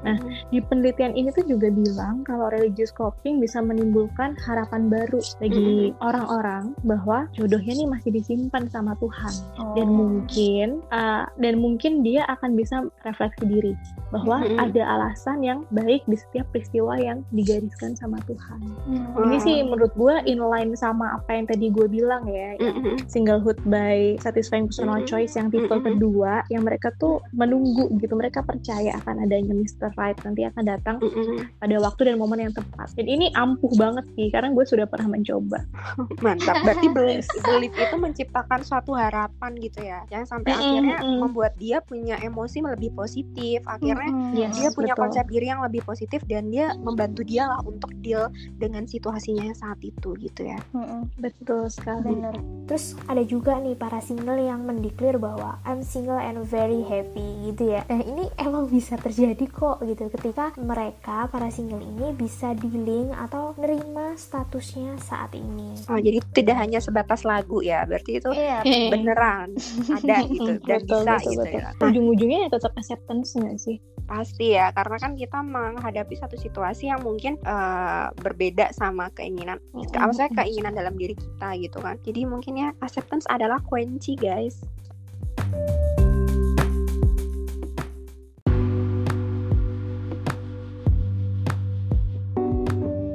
Nah, 0.03 0.19
di 0.51 0.59
penelitian 0.59 1.15
ini 1.15 1.31
tuh 1.31 1.47
juga 1.47 1.71
bilang 1.71 2.27
kalau 2.27 2.51
religious 2.51 2.91
coping 2.91 3.39
bisa 3.39 3.63
menimbulkan 3.63 4.35
harapan 4.43 4.91
baru 4.91 5.19
bagi 5.39 5.95
orang-orang 6.03 6.75
bahwa 6.83 7.25
jodohnya 7.35 7.73
nih 7.79 7.89
masih 7.89 8.11
disimpan 8.11 8.67
sama 8.67 8.93
Tuhan 8.99 9.33
oh. 9.59 9.73
dan 9.79 9.87
mungkin 9.87 10.67
uh, 10.91 11.25
dan 11.39 11.63
mungkin 11.63 12.03
dia 12.03 12.27
akan 12.27 12.59
bisa 12.59 12.83
refleksi 13.07 13.47
diri 13.47 13.73
bahwa 14.13 14.45
mm-hmm. 14.45 14.61
ada 14.61 14.83
alasan 14.85 15.41
yang 15.41 15.59
baik 15.73 16.05
di 16.05 16.19
setiap 16.19 16.45
peristiwa 16.53 16.99
yang 16.99 17.25
digariskan 17.33 17.97
sama 17.97 18.21
Tuhan. 18.29 18.61
Mm-hmm. 18.61 19.23
Ini 19.25 19.37
sih 19.41 19.57
menurut 19.65 19.93
gue 19.97 20.15
inline 20.29 20.77
sama 20.77 21.17
apa 21.17 21.33
yang 21.33 21.45
tadi 21.49 21.73
gue 21.73 21.87
bilang 21.89 22.27
ya, 22.29 22.59
mm-hmm. 22.59 23.09
singlehood 23.09 23.57
by 23.65 24.13
satisfying 24.21 24.69
personal 24.69 25.01
mm-hmm. 25.01 25.09
choice 25.09 25.33
yang 25.33 25.49
tipe 25.49 25.65
mm-hmm. 25.65 25.97
kedua 25.97 26.45
yang 26.53 26.61
mereka 26.67 26.93
tuh 27.01 27.23
menunggu 27.33 27.89
gitu, 27.97 28.13
mereka 28.13 28.45
percaya 28.45 28.93
akan 29.01 29.25
adanya 29.25 29.55
Mr 29.57 29.92
right 29.97 30.17
nanti 30.23 30.47
akan 30.47 30.63
datang 30.63 30.95
mm 30.99 31.10
-hmm. 31.10 31.38
pada 31.60 31.75
waktu 31.82 32.01
dan 32.12 32.15
momen 32.17 32.39
yang 32.49 32.53
tepat. 32.53 32.89
Dan 32.95 33.08
ini 33.10 33.29
ampuh 33.36 33.71
banget 33.75 34.06
sih 34.15 34.27
karena 34.32 34.49
gue 34.53 34.65
sudah 34.65 34.86
pernah 34.88 35.17
mencoba. 35.17 35.60
Mantap. 36.25 36.63
Berarti 36.63 36.88
belief, 36.95 37.25
belief 37.43 37.73
itu 37.75 37.95
menciptakan 37.99 38.60
suatu 38.63 38.95
harapan 38.97 39.51
gitu 39.60 39.79
ya. 39.84 40.06
Yang 40.10 40.34
sampai 40.34 40.51
mm 40.53 40.58
-hmm. 40.58 40.67
akhirnya 40.67 40.97
membuat 41.19 41.53
dia 41.60 41.77
punya 41.84 42.15
emosi 42.21 42.63
lebih 42.63 42.91
positif. 42.95 43.62
Akhirnya 43.67 44.10
mm 44.10 44.23
-hmm. 44.34 44.39
yes, 44.39 44.53
dia 44.58 44.69
punya 44.71 44.93
betul. 44.95 45.03
konsep 45.06 45.25
diri 45.29 45.47
yang 45.51 45.62
lebih 45.62 45.82
positif 45.86 46.21
dan 46.25 46.49
dia 46.49 46.73
membantu 46.79 47.21
dia 47.27 47.45
lah 47.49 47.62
untuk 47.67 47.91
deal 48.01 48.32
dengan 48.58 48.88
situasinya 48.88 49.51
yang 49.51 49.58
saat 49.58 49.79
itu 49.84 50.15
gitu 50.17 50.47
ya. 50.47 50.60
Mm 50.73 50.84
-hmm. 50.84 51.01
Betul 51.19 51.67
sekali. 51.69 52.15
Bener. 52.15 52.36
Terus 52.65 52.95
ada 53.12 53.23
juga 53.27 53.60
nih 53.60 53.75
para 53.75 53.99
single 53.99 54.39
yang 54.39 54.63
mendeklar 54.63 55.19
bahwa 55.19 55.60
I'm 55.67 55.84
single 55.84 56.19
and 56.19 56.39
very 56.47 56.82
happy 56.88 57.51
gitu 57.51 57.75
ya. 57.75 57.84
Nah 57.91 58.01
ini 58.01 58.32
emang 58.39 58.71
bisa 58.71 58.95
terjadi 58.95 59.45
kok 59.51 59.82
gitu 59.87 60.07
ketika 60.13 60.55
mereka 60.59 61.27
para 61.27 61.47
single 61.51 61.81
ini 61.81 62.15
bisa 62.15 62.55
dealing 62.57 63.11
atau 63.13 63.53
nerima 63.59 64.15
statusnya 64.15 64.97
saat 64.99 65.35
ini. 65.35 65.75
Oh 65.91 65.99
jadi 65.99 66.19
tidak 66.33 66.57
hanya 66.59 66.79
sebatas 66.79 67.23
lagu 67.27 67.59
ya, 67.59 67.83
berarti 67.87 68.19
itu 68.19 68.29
iya. 68.35 68.63
beneran 68.93 69.53
ada 69.91 70.17
gitu 70.27 70.51
dan 70.63 70.79
betul, 70.83 71.01
bisa 71.03 71.15
betul, 71.15 71.31
gitu 71.31 71.43
betul. 71.43 71.59
ya. 71.59 71.67
Ujung-ujungnya 71.79 72.39
ya 72.47 72.49
tetap 72.51 72.71
acceptance 72.79 73.29
nggak 73.35 73.57
sih? 73.59 73.77
Pasti 74.03 74.51
ya, 74.51 74.75
karena 74.75 74.97
kan 74.99 75.11
kita 75.15 75.39
menghadapi 75.39 76.13
satu 76.19 76.35
situasi 76.35 76.91
yang 76.91 76.99
mungkin 77.07 77.39
uh, 77.47 78.11
berbeda 78.19 78.75
sama 78.75 79.07
keinginan, 79.15 79.63
mm 79.71 79.79
-hmm. 79.79 79.95
maksudnya 79.95 80.31
keinginan 80.43 80.75
dalam 80.75 80.95
diri 80.99 81.15
kita 81.15 81.55
gitu 81.59 81.79
kan. 81.79 81.95
Jadi 82.03 82.27
mungkin 82.27 82.59
ya 82.59 82.69
acceptance 82.83 83.23
adalah 83.31 83.63
kunci 83.63 84.19
guys. 84.19 84.59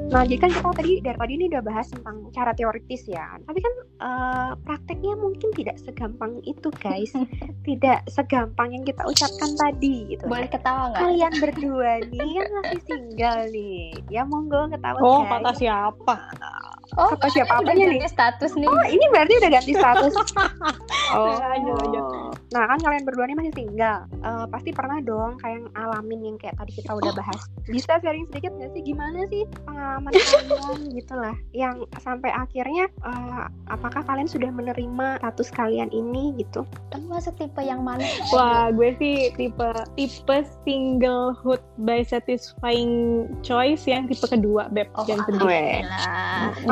Nah, 0.09 0.25
jadi 0.25 0.41
kan 0.41 0.49
kita 0.49 0.69
tadi 0.73 0.91
dari 1.05 1.17
tadi 1.21 1.33
ini 1.37 1.45
udah 1.53 1.61
bahas 1.61 1.87
tentang 1.93 2.33
cara 2.33 2.51
teoritis 2.57 3.05
ya. 3.05 3.37
Tapi 3.45 3.59
kan 3.61 3.73
uh, 4.01 4.51
prakteknya 4.65 5.13
mungkin 5.13 5.53
tidak 5.53 5.77
segampang 5.77 6.41
itu, 6.49 6.73
guys. 6.81 7.13
tidak 7.69 8.01
segampang 8.09 8.73
yang 8.73 8.81
kita 8.81 9.05
ucapkan 9.05 9.53
tadi 9.53 10.17
gitu. 10.17 10.25
Boleh 10.25 10.49
ketawa 10.49 10.89
nggak? 10.89 11.01
Kalian 11.05 11.33
berdua 11.37 11.91
nih 12.09 12.29
kan 12.41 12.47
masih 12.57 12.81
single 12.89 13.41
nih. 13.53 13.85
Ya 14.09 14.25
monggo 14.25 14.65
ketawa 14.73 14.97
Oh, 14.97 15.21
guys. 15.21 15.31
kata 15.37 15.51
siapa? 15.61 16.17
Oh, 16.97 17.13
kata 17.13 17.27
siapa 17.29 17.61
apanya 17.61 17.85
nih? 17.91 18.01
status 18.09 18.57
nih. 18.57 18.65
Oh, 18.65 18.85
ini 18.87 19.05
berarti 19.13 19.33
udah 19.37 19.49
ganti 19.51 19.73
status. 19.77 20.13
oh. 21.17 21.37
Lanjut, 21.37 21.75
lanjut 21.85 22.29
Nah 22.49 22.65
kan 22.65 22.79
kalian 22.81 23.05
berdua 23.05 23.29
ini 23.29 23.37
masih 23.37 23.53
single, 23.53 24.09
uh, 24.25 24.45
pasti 24.49 24.73
pernah 24.73 24.97
dong 25.05 25.37
kayak 25.37 25.69
ngalamin 25.77 26.33
yang 26.33 26.37
kayak 26.41 26.57
tadi 26.57 26.81
kita 26.81 26.97
udah 26.97 27.13
bahas. 27.13 27.41
Bisa 27.69 28.01
sharing 28.01 28.25
sedikit 28.33 28.57
nggak 28.57 28.73
sih 28.73 28.81
gimana 28.81 29.29
sih 29.29 29.45
pengalaman 29.69 30.09
kalian 30.17 30.79
gitu 30.97 31.13
lah, 31.13 31.35
yang 31.53 31.85
sampai 32.01 32.33
akhirnya 32.33 32.89
uh, 33.05 33.45
apakah 33.69 34.01
kalian 34.01 34.25
sudah 34.25 34.49
menerima 34.49 35.21
status 35.21 35.49
kalian 35.53 35.93
ini 35.93 36.41
gitu? 36.41 36.65
Kamu 36.89 37.13
masuk 37.13 37.37
tipe 37.37 37.61
yang 37.61 37.85
mana? 37.85 38.01
Wah 38.33 38.73
gue 38.73 38.97
sih 38.97 39.29
tipe 39.37 39.69
tipe 39.93 40.37
singlehood 40.65 41.61
by 41.85 42.01
satisfying 42.01 43.29
choice 43.45 43.85
yang 43.85 44.09
tipe 44.09 44.25
kedua 44.25 44.73
beb 44.73 44.89
Oh, 44.97 45.05
yang 45.05 45.21
kedua. 45.21 45.85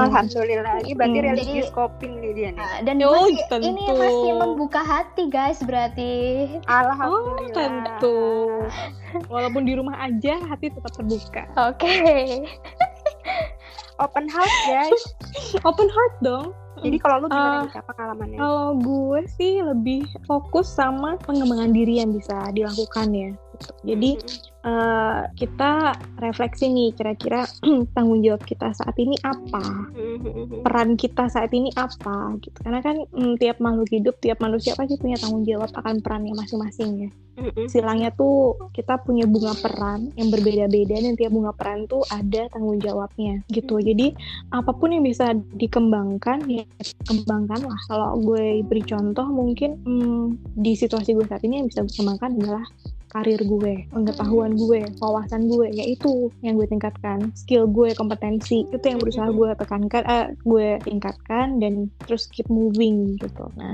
Alhamdulillah. 0.07 0.09
Alhamdulillah, 0.73 0.73
ini 0.81 0.93
berarti 0.93 1.13
Hmm. 1.13 1.25
religious 1.27 1.63
Jadi- 1.63 1.75
coping 1.75 2.13
nih 2.17 2.31
dia 2.33 2.49
nih. 2.51 2.61
Ah, 2.61 2.77
Dan 2.81 2.95
Oh, 2.99 3.13
masih, 3.13 3.37
tentu. 3.47 3.67
ini 3.67 3.83
masih 3.89 4.31
membuka 4.33 4.81
hati 4.81 5.23
guys 5.27 5.59
berarti. 5.59 6.11
Oh 6.57 6.67
Alhamdulillah. 6.67 7.53
tentu. 7.53 8.17
Walaupun 9.33 9.63
di 9.63 9.73
rumah 9.73 9.95
aja 9.99 10.33
hati 10.41 10.69
tetap 10.69 10.91
terbuka. 10.91 11.43
Oke. 11.55 11.93
Open 13.97 14.25
house 14.27 14.57
guys. 14.65 15.01
Open 15.67 15.87
heart 15.87 16.15
dong. 16.21 16.47
Jadi 16.77 16.97
kalau 16.97 17.19
lu 17.19 17.27
gimana 17.27 17.57
Ah. 17.57 17.61
nih 17.65 17.83
pengalamannya? 17.83 18.37
Kalau 18.37 18.67
gue 18.77 19.19
sih 19.33 19.59
lebih 19.59 20.05
fokus 20.23 20.69
sama 20.69 21.17
pengembangan 21.19 21.73
diri 21.73 21.97
yang 21.97 22.13
bisa 22.13 22.53
dilakukan 22.53 23.09
ya. 23.09 23.29
Gitu. 23.57 23.73
Jadi 23.83 24.11
eh, 24.63 25.21
kita 25.33 25.71
refleksi 26.21 26.69
nih 26.69 26.89
kira-kira 26.93 27.49
tanggung 27.95 28.21
jawab 28.21 28.45
kita 28.45 28.71
saat 28.73 28.95
ini 29.01 29.17
apa, 29.25 29.63
peran 30.61 30.93
kita 30.93 31.25
saat 31.27 31.51
ini 31.53 31.73
apa 31.73 32.37
gitu. 32.41 32.57
Karena 32.61 32.79
kan 32.85 33.01
mm, 33.09 33.41
tiap 33.41 33.57
makhluk 33.57 33.89
hidup, 33.89 34.15
tiap 34.21 34.37
manusia 34.39 34.77
pasti 34.77 34.95
punya 35.01 35.17
tanggung 35.17 35.43
jawab 35.43 35.69
akan 35.73 35.99
perannya 36.05 36.33
masing-masing 36.37 37.09
ya. 37.09 37.11
Silangnya 37.69 38.09
tuh 38.17 38.57
kita 38.73 38.97
punya 39.05 39.29
bunga 39.29 39.53
peran 39.61 40.09
yang 40.17 40.33
berbeda-beda 40.33 40.97
dan 40.97 41.13
tiap 41.13 41.29
bunga 41.29 41.53
peran 41.53 41.85
tuh 41.85 42.01
ada 42.09 42.49
tanggung 42.49 42.81
jawabnya 42.81 43.45
gitu. 43.53 43.77
Jadi 43.77 44.17
apa 44.49 44.73
pun 44.73 44.89
yang 44.89 45.05
bisa 45.05 45.37
dikembangkan 45.53 46.49
ya 46.49 46.65
kembangkan 47.05 47.61
lah. 47.61 47.79
Kalau 47.85 48.17
gue 48.25 48.65
beri 48.65 48.81
contoh 48.81 49.29
mungkin 49.29 49.77
hmm, 49.85 50.57
di 50.57 50.73
situasi 50.73 51.13
gue 51.13 51.29
saat 51.29 51.45
ini 51.45 51.61
yang 51.61 51.69
bisa 51.69 51.85
gue 51.85 51.93
kembangkan 51.93 52.41
adalah 52.41 52.65
karir 53.17 53.41
gue, 53.41 53.73
pengetahuan 53.89 54.53
gue, 54.53 54.85
wawasan 55.01 55.49
gue, 55.49 55.73
yaitu 55.73 56.29
yang 56.45 56.53
gue 56.53 56.69
tingkatkan, 56.69 57.33
skill 57.33 57.65
gue, 57.65 57.97
kompetensi 57.97 58.69
itu 58.69 58.85
yang 58.85 59.01
berusaha 59.01 59.33
gue 59.33 59.49
tekankan, 59.57 60.03
eh, 60.05 60.27
gue 60.45 60.77
tingkatkan 60.85 61.57
dan 61.57 61.89
terus 62.05 62.29
keep 62.29 62.45
moving 62.53 63.17
gitu. 63.17 63.49
Nah, 63.57 63.73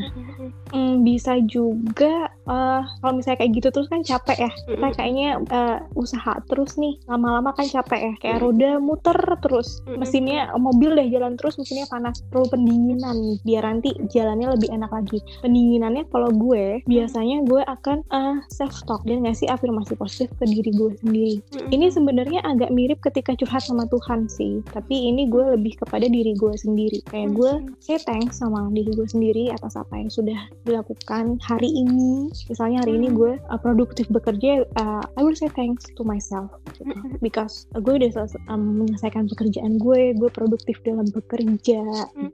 mm, 0.71 1.03
bisa 1.03 1.43
juga 1.43 2.31
eh, 2.47 2.81
kalau 3.03 3.13
misalnya 3.19 3.43
kayak 3.43 3.51
gitu 3.59 3.67
terus 3.75 3.91
kan 3.91 3.99
capek 3.99 4.47
ya, 4.47 4.51
kita 4.63 4.87
kayaknya 4.95 5.29
eh, 5.51 5.77
usaha 5.99 6.39
terus 6.47 6.79
nih, 6.79 6.95
lama-lama 7.11 7.51
kan 7.51 7.67
capek 7.67 7.99
ya, 7.99 8.13
kayak 8.23 8.39
roda 8.39 8.79
muter 8.79 9.19
terus, 9.43 9.83
mesinnya 9.99 10.55
mobil 10.55 10.95
deh 10.95 11.11
jalan 11.11 11.35
terus, 11.35 11.59
mesinnya 11.59 11.83
panas, 11.91 12.23
perlu 12.31 12.47
pendinginan 12.47 13.19
nih, 13.19 13.37
biar 13.43 13.63
nanti 13.67 13.91
jalannya 14.07 14.55
lebih 14.55 14.71
enak 14.71 14.91
lagi. 14.91 15.19
Pendinginannya 15.43 16.07
kalau 16.07 16.31
gue 16.31 16.79
biasanya 16.87 17.43
gue 17.43 17.59
akan 17.59 17.97
eh, 18.07 18.37
self 18.47 18.87
talk 18.87 19.03
dan 19.03 19.25
ngasih 19.33 19.49
afirmasi 19.49 19.97
positif 19.97 20.29
ke 20.37 20.45
diri 20.45 20.69
gue 20.69 20.93
sendiri. 21.01 21.35
Ini 21.73 21.89
sebenarnya 21.89 22.45
agak 22.45 22.69
mirip 22.69 23.01
ketika 23.01 23.33
curhat 23.33 23.65
sama 23.65 23.89
Tuhan 23.89 24.29
sih, 24.29 24.61
tapi 24.69 25.09
ini 25.09 25.25
gue 25.25 25.57
lebih 25.57 25.81
kepada 25.81 26.05
diri 26.05 26.37
gue 26.37 26.53
sendiri. 26.53 27.01
Kayak 27.09 27.33
gue 27.33 27.51
say 27.81 27.97
thanks 27.97 28.37
sama 28.37 28.69
diri 28.69 28.93
gue 28.93 29.09
sendiri 29.09 29.49
atas 29.49 29.73
apa 29.73 29.97
yang 29.97 30.13
sudah 30.13 30.37
dilakukan 30.69 31.41
hari 31.41 31.73
ini. 31.73 32.29
Misalnya 32.45 32.85
hari 32.85 33.01
ini 33.01 33.09
gue 33.09 33.41
uh, 33.41 33.57
produktif 33.57 34.05
bekerja, 34.13 34.69
uh, 34.77 35.01
I 35.17 35.25
will 35.25 35.33
say 35.33 35.49
thanks 35.49 35.89
to 35.97 36.05
myself 36.05 36.53
gitu. 36.77 36.85
because 37.25 37.65
uh, 37.73 37.81
gue 37.81 37.97
udah 37.97 38.13
selesai 38.13 38.37
um, 38.53 38.85
menyelesaikan 38.85 39.25
pekerjaan 39.33 39.81
gue, 39.81 40.13
gue 40.13 40.29
produktif 40.29 40.77
dalam 40.85 41.09
bekerja, 41.09 41.81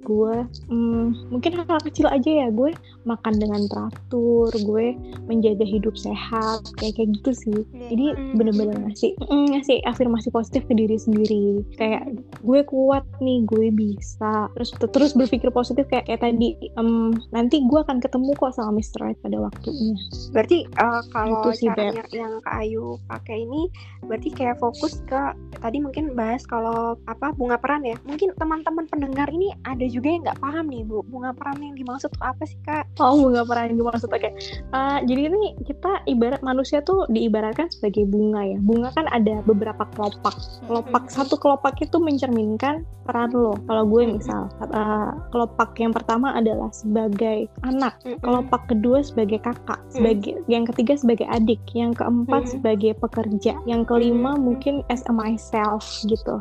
gue 0.04 0.36
mm, 0.68 1.32
mungkin 1.32 1.52
hal 1.56 1.80
kecil 1.88 2.12
aja 2.12 2.28
ya 2.28 2.48
gue 2.52 2.76
makan 3.08 3.40
dengan 3.40 3.64
teratur, 3.72 4.52
gue 4.52 5.00
menjaga 5.32 5.64
hidup 5.64 5.96
sehat, 5.96 6.66
kayak 6.80 6.94
kayak 6.96 7.10
gitu 7.20 7.32
sih. 7.36 7.60
Jadi 7.92 8.06
bener-bener 8.36 8.76
ngasih 8.88 9.12
mm, 9.20 9.46
ngasih 9.56 9.78
afirmasi 9.86 10.32
positif 10.32 10.64
ke 10.66 10.74
diri 10.74 10.98
sendiri. 10.98 11.64
Kayak 11.76 12.16
gue 12.42 12.62
kuat 12.66 13.04
nih, 13.20 13.44
gue 13.46 13.68
bisa. 13.76 14.48
Terus 14.56 14.70
terus 14.80 15.12
berpikir 15.14 15.52
positif 15.52 15.86
kayak 15.92 16.08
kayak 16.08 16.24
tadi 16.24 16.56
em, 16.80 17.14
nanti 17.36 17.62
gue 17.68 17.80
akan 17.84 18.00
ketemu 18.00 18.32
kok 18.40 18.56
sama 18.56 18.80
Mr. 18.80 19.00
Right 19.04 19.20
pada 19.20 19.38
waktunya. 19.44 19.96
Berarti 20.32 20.66
uh, 20.80 21.04
kalau 21.12 21.42
Gitu 21.50 21.66
sih, 21.66 21.68
caranya 21.74 22.06
yang 22.14 22.34
Kak 22.46 22.56
Ayu 22.62 23.00
pakai 23.10 23.44
ini 23.44 23.72
berarti 24.06 24.30
kayak 24.32 24.62
fokus 24.62 25.02
ke 25.10 25.22
tadi 25.60 25.82
mungkin 25.82 26.14
bahas 26.14 26.46
kalau 26.46 26.96
apa 27.10 27.34
bunga 27.36 27.58
peran 27.58 27.84
ya. 27.84 27.98
Mungkin 28.06 28.38
teman-teman 28.38 28.86
pendengar 28.88 29.28
ini 29.34 29.52
ada 29.66 29.86
juga 29.90 30.08
yang 30.14 30.22
nggak 30.26 30.40
paham 30.40 30.66
nih 30.70 30.86
Bu, 30.86 31.02
bunga 31.10 31.34
peran 31.34 31.58
yang 31.60 31.76
dimaksud 31.76 32.14
apa 32.22 32.44
sih 32.46 32.60
Kak? 32.64 32.86
Oh, 33.02 33.18
bunga 33.18 33.44
pernah 33.44 33.66
yang 33.66 33.82
maksud 33.82 34.10
oke. 34.14 34.30
Eh, 34.30 35.00
jadi 35.10 35.22
ini 35.34 35.58
kita 35.66 36.06
ibarat 36.06 36.46
manusia 36.46 36.69
tuh 36.86 37.10
diibaratkan 37.10 37.74
sebagai 37.74 38.06
bunga 38.06 38.46
ya. 38.46 38.58
Bunga 38.62 38.94
kan 38.94 39.10
ada 39.10 39.42
beberapa 39.50 39.90
kelopak. 39.98 40.38
Kelopak 40.70 41.10
satu 41.10 41.36
kelopak 41.42 41.82
itu 41.82 41.98
mencerminkan 41.98 42.86
peran 43.10 43.34
lo. 43.34 43.58
Kalau 43.66 43.90
gue 43.90 44.06
misal, 44.06 44.54
eh, 44.62 45.10
kelopak 45.34 45.74
yang 45.82 45.90
pertama 45.90 46.38
adalah 46.38 46.70
sebagai 46.70 47.50
anak, 47.66 47.98
kelopak 48.22 48.70
kedua 48.70 49.02
sebagai 49.02 49.42
kakak, 49.42 49.82
sebagai 49.90 50.38
yang 50.46 50.62
ketiga 50.70 50.94
sebagai 50.94 51.26
adik, 51.26 51.58
yang 51.74 51.90
keempat 51.98 52.46
Mm. 52.46 52.52
sebagai 52.54 52.94
pekerja, 53.02 53.58
yang 53.66 53.82
kelima 53.82 54.38
mungkin 54.38 54.86
as 54.94 55.02
a 55.10 55.14
myself 55.14 55.82
gitu. 56.06 56.38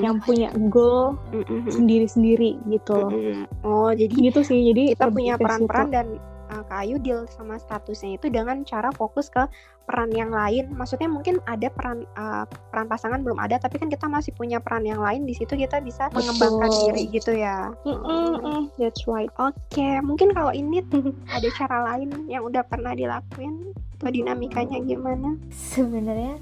Yang 0.00 0.16
punya 0.24 0.48
goal 0.72 1.20
sendiri-sendiri 1.68 2.56
gitu 2.72 2.92
loh. 2.96 3.12
Oh 3.60 3.92
jadi 3.92 4.10
Gitu 4.10 4.40
sih. 4.40 4.60
Jadi 4.72 4.96
kita 4.96 5.08
punya 5.12 5.34
peran-peran 5.36 5.88
dan 5.92 6.06
uh, 6.50 6.62
Kak 6.66 6.84
Ayu 6.84 6.96
deal 7.00 7.28
sama 7.30 7.56
statusnya 7.60 8.16
itu 8.16 8.28
dengan 8.32 8.64
cara 8.64 8.92
fokus 8.92 9.28
ke 9.28 9.44
peran 9.88 10.12
yang 10.12 10.28
lain. 10.28 10.68
Maksudnya 10.76 11.08
mungkin 11.08 11.40
ada 11.48 11.72
peran 11.72 12.04
uh, 12.20 12.44
peran 12.68 12.86
pasangan 12.92 13.24
belum 13.24 13.40
ada, 13.40 13.56
tapi 13.56 13.80
kan 13.80 13.88
kita 13.88 14.04
masih 14.04 14.36
punya 14.36 14.60
peran 14.60 14.84
yang 14.84 15.00
lain. 15.00 15.24
Di 15.24 15.32
situ 15.32 15.56
kita 15.56 15.80
bisa 15.80 16.12
Betul. 16.12 16.28
mengembangkan 16.28 16.70
diri 16.84 17.02
gitu 17.08 17.32
ya. 17.32 17.72
Mm-mm-mm, 17.88 18.68
that's 18.76 19.08
right. 19.08 19.32
Oke, 19.40 19.88
mungkin 20.04 20.36
kalau 20.36 20.52
ini 20.52 20.84
ada 21.36 21.48
cara 21.56 21.76
lain 21.94 22.28
yang 22.28 22.44
udah 22.44 22.60
pernah 22.68 22.92
dilakuin 22.92 23.72
atau 23.98 24.12
dinamikanya 24.12 24.78
gimana? 24.84 25.34
Sebenarnya 25.50 26.38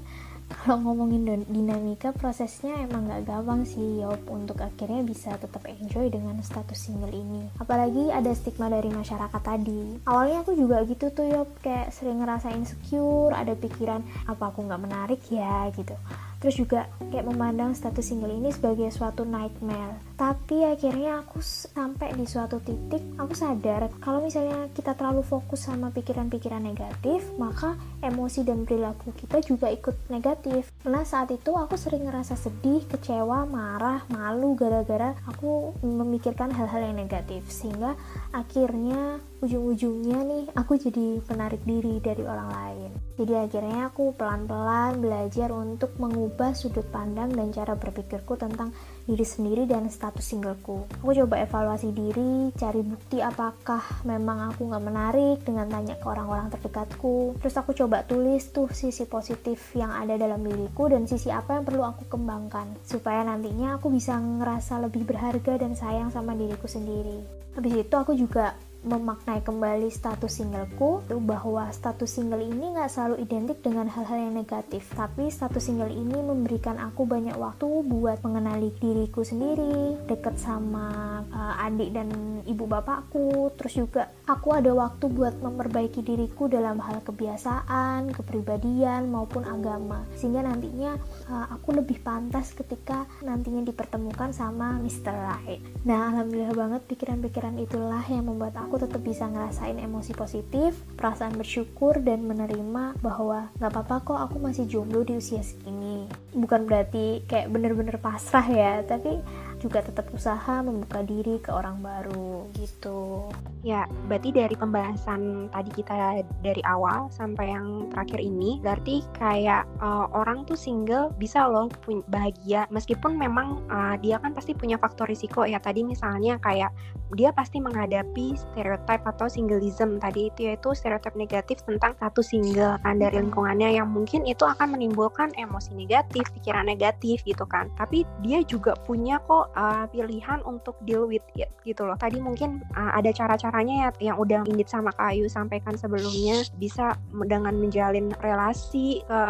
kalau 0.47 0.79
ngomongin 0.83 1.43
dinamika 1.47 2.15
prosesnya 2.15 2.75
emang 2.79 3.07
nggak 3.07 3.27
gampang 3.27 3.67
sih 3.67 3.99
Yop 3.99 4.23
untuk 4.31 4.63
akhirnya 4.63 5.03
bisa 5.03 5.35
tetap 5.35 5.63
enjoy 5.67 6.07
dengan 6.07 6.39
status 6.39 6.87
single 6.87 7.11
ini. 7.11 7.51
Apalagi 7.59 8.07
ada 8.11 8.31
stigma 8.31 8.71
dari 8.71 8.87
masyarakat 8.87 9.41
tadi. 9.43 9.99
Awalnya 10.07 10.47
aku 10.47 10.55
juga 10.55 10.83
gitu 10.87 11.11
tuh 11.11 11.27
Yop 11.27 11.49
kayak 11.59 11.91
sering 11.91 12.23
ngerasa 12.23 12.55
insecure 12.55 13.35
ada 13.35 13.55
pikiran 13.59 14.03
apa 14.27 14.51
aku 14.51 14.63
nggak 14.63 14.83
menarik 14.83 15.21
ya? 15.27 15.67
gitu. 15.75 15.95
Terus 16.37 16.55
juga 16.55 16.85
kayak 17.09 17.27
memandang 17.27 17.73
status 17.73 18.05
single 18.05 18.31
ini 18.31 18.53
sebagai 18.53 18.87
suatu 18.93 19.25
nightmare 19.25 19.97
tapi 20.17 20.65
akhirnya 20.65 21.21
aku 21.21 21.39
sampai 21.45 22.17
di 22.17 22.25
suatu 22.25 22.57
titik 22.57 23.05
aku 23.21 23.37
sadar 23.37 23.85
kalau 24.01 24.25
misalnya 24.25 24.65
kita 24.73 24.97
terlalu 24.97 25.21
fokus 25.21 25.69
sama 25.69 25.93
pikiran-pikiran 25.93 26.65
negatif 26.65 27.21
maka 27.37 27.77
emosi 28.01 28.41
dan 28.41 28.65
perilaku 28.65 29.13
kita 29.13 29.45
juga 29.45 29.69
ikut 29.69 30.09
negatif. 30.09 30.73
Nah 30.89 31.05
saat 31.05 31.29
itu 31.29 31.53
aku 31.53 31.77
sering 31.77 32.09
ngerasa 32.09 32.33
sedih 32.33 32.81
kecewa 32.89 33.45
marah 33.45 34.03
malu 34.09 34.57
gara-gara 34.57 35.13
aku 35.29 35.77
memikirkan 35.85 36.49
hal-hal 36.49 36.81
yang 36.89 36.97
negatif. 36.97 37.45
Sehingga 37.53 37.93
akhirnya 38.33 39.21
ujung-ujungnya 39.45 40.19
nih 40.25 40.45
aku 40.57 40.81
jadi 40.81 41.21
penarik 41.21 41.61
diri 41.61 42.01
dari 42.01 42.25
orang 42.25 42.49
lain. 42.49 42.91
Jadi 43.17 43.33
akhirnya 43.33 43.89
aku 43.89 44.13
pelan-pelan 44.13 45.01
belajar 45.01 45.49
untuk 45.53 45.93
mengubah 45.97 46.53
sudut 46.53 46.85
pandang 46.89 47.33
dan 47.33 47.49
cara 47.53 47.73
berpikirku 47.77 48.37
tentang 48.37 48.73
diri 49.09 49.25
sendiri 49.25 49.65
dan 49.65 49.89
status 49.89 50.06
singleku. 50.19 50.87
Aku 51.03 51.11
coba 51.11 51.43
evaluasi 51.43 51.91
diri, 51.91 52.53
cari 52.55 52.81
bukti 52.83 53.19
apakah 53.19 53.83
memang 54.07 54.53
aku 54.53 54.71
nggak 54.71 54.85
menarik 54.85 55.37
dengan 55.43 55.67
tanya 55.67 55.99
ke 55.99 56.05
orang-orang 56.07 56.47
terdekatku. 56.53 57.35
Terus 57.43 57.55
aku 57.59 57.75
coba 57.75 58.07
tulis 58.07 58.49
tuh 58.55 58.71
sisi 58.71 59.03
positif 59.03 59.75
yang 59.75 59.91
ada 59.91 60.15
dalam 60.15 60.39
diriku 60.43 60.87
dan 60.87 61.03
sisi 61.03 61.27
apa 61.27 61.59
yang 61.59 61.67
perlu 61.67 61.83
aku 61.83 62.07
kembangkan 62.07 62.79
supaya 62.87 63.27
nantinya 63.27 63.75
aku 63.75 63.91
bisa 63.91 64.15
ngerasa 64.15 64.79
lebih 64.83 65.03
berharga 65.03 65.59
dan 65.59 65.75
sayang 65.75 66.09
sama 66.13 66.37
diriku 66.37 66.69
sendiri. 66.69 67.23
Habis 67.57 67.73
itu 67.89 67.95
aku 67.97 68.13
juga 68.13 68.53
memaknai 68.87 69.43
kembali 69.43 69.91
status 69.91 70.39
singleku 70.39 71.03
itu 71.03 71.19
bahwa 71.19 71.67
status 71.75 72.07
single 72.07 72.39
ini 72.39 72.73
nggak 72.73 72.87
selalu 72.87 73.19
identik 73.21 73.59
dengan 73.59 73.91
hal-hal 73.91 74.31
yang 74.31 74.35
negatif. 74.39 74.87
Tapi 74.95 75.27
status 75.27 75.67
single 75.67 75.91
ini 75.91 76.15
memberikan 76.15 76.79
aku 76.79 77.03
banyak 77.03 77.35
waktu 77.35 77.67
buat 77.83 78.23
mengenali 78.23 78.71
diriku 78.79 79.27
sendiri 79.27 79.99
deket 80.07 80.39
sama 80.39 81.19
uh, 81.27 81.65
adik 81.67 81.91
dan 81.91 82.07
ibu 82.47 82.63
bapakku. 82.63 83.51
Terus 83.59 83.73
juga 83.75 84.07
aku 84.23 84.55
ada 84.55 84.71
waktu 84.71 85.11
buat 85.11 85.35
memperbaiki 85.43 86.01
diriku 86.01 86.47
dalam 86.47 86.79
hal 86.79 87.03
kebiasaan 87.03 88.15
kepribadian 88.15 89.11
maupun 89.11 89.43
agama. 89.43 90.07
Sehingga 90.15 90.47
nantinya 90.47 90.95
uh, 91.27 91.51
aku 91.51 91.75
lebih 91.75 91.99
pantas 91.99 92.55
ketika 92.55 93.03
nantinya 93.19 93.67
dipertemukan 93.67 94.31
sama 94.31 94.79
Mr. 94.79 95.11
Right. 95.11 95.59
Nah 95.83 96.15
alhamdulillah 96.15 96.55
banget 96.55 96.81
pikiran-pikiran 96.87 97.59
itulah 97.59 98.03
yang 98.07 98.31
membuat 98.31 98.55
aku 98.55 98.76
tetap 98.77 99.01
bisa 99.01 99.25
ngerasain 99.25 99.77
emosi 99.81 100.13
positif, 100.13 100.77
perasaan 100.95 101.35
bersyukur 101.35 101.99
dan 102.01 102.25
menerima 102.25 102.97
bahwa 103.01 103.49
gak 103.57 103.71
apa-apa 103.73 103.95
kok 104.05 104.19
aku 104.29 104.37
masih 104.41 104.65
jomblo 104.69 105.03
di 105.03 105.17
usia 105.17 105.41
segini. 105.41 106.07
Bukan 106.33 106.69
berarti 106.69 107.25
kayak 107.25 107.49
bener-bener 107.49 107.97
pasrah 107.97 108.45
ya, 108.45 108.85
tapi 108.85 109.19
juga 109.57 109.81
tetap 109.81 110.09
usaha 110.13 110.61
membuka 110.61 111.01
diri 111.01 111.41
ke 111.41 111.49
orang 111.49 111.81
baru 111.81 112.45
gitu. 112.57 113.29
Ya, 113.65 113.89
berarti 114.07 114.31
dari 114.31 114.53
pembahasan 114.53 115.49
tadi 115.51 115.71
kita 115.73 116.21
dari 116.45 116.61
awal 116.63 117.09
sampai 117.11 117.51
yang 117.51 117.89
terakhir 117.91 118.21
ini, 118.21 118.61
berarti 118.61 119.03
kayak 119.17 119.65
uh, 119.81 120.07
orang 120.13 120.45
tuh 120.45 120.55
single 120.55 121.11
bisa 121.17 121.49
loh 121.49 121.67
bahagia 122.07 122.69
meskipun 122.69 123.17
memang 123.17 123.59
uh, 123.67 123.97
dia 123.99 124.21
kan 124.21 124.31
pasti 124.31 124.53
punya 124.53 124.77
faktor 124.77 125.09
risiko 125.09 125.43
ya. 125.43 125.57
Tadi 125.57 125.83
misalnya 125.83 126.37
kayak 126.39 126.71
dia 127.15 127.31
pasti 127.31 127.63
menghadapi 127.63 128.35
stereotip 128.35 129.01
atau 129.07 129.31
singleism 129.31 129.95
tadi 129.97 130.27
itu 130.27 130.51
yaitu 130.51 130.75
stereotip 130.75 131.15
negatif 131.15 131.63
tentang 131.63 131.95
satu 131.97 132.19
single 132.19 132.75
kan 132.83 132.99
dari 132.99 133.19
lingkungannya 133.23 133.79
yang 133.79 133.87
mungkin 133.87 134.27
itu 134.27 134.43
akan 134.43 134.75
menimbulkan 134.75 135.31
emosi 135.39 135.71
negatif, 135.75 136.27
pikiran 136.35 136.67
negatif 136.67 137.23
gitu 137.23 137.47
kan. 137.47 137.71
Tapi 137.79 138.03
dia 138.23 138.43
juga 138.43 138.75
punya 138.83 139.19
kok 139.23 139.46
uh, 139.55 139.85
pilihan 139.91 140.41
untuk 140.43 140.75
deal 140.83 141.07
with 141.07 141.23
it 141.37 141.51
gitu 141.63 141.85
loh. 141.85 141.95
Tadi 141.95 142.19
mungkin 142.19 142.63
uh, 142.75 142.95
ada 142.97 143.13
cara-caranya 143.13 143.91
ya 143.99 144.13
yang 144.13 144.17
udah 144.17 144.43
Indit 144.47 144.71
sama 144.71 144.91
Kayu 144.95 145.27
sampaikan 145.29 145.75
sebelumnya 145.75 146.43
bisa 146.57 146.95
dengan 147.27 147.55
menjalin 147.55 148.11
relasi 148.23 149.03
ke 149.05 149.21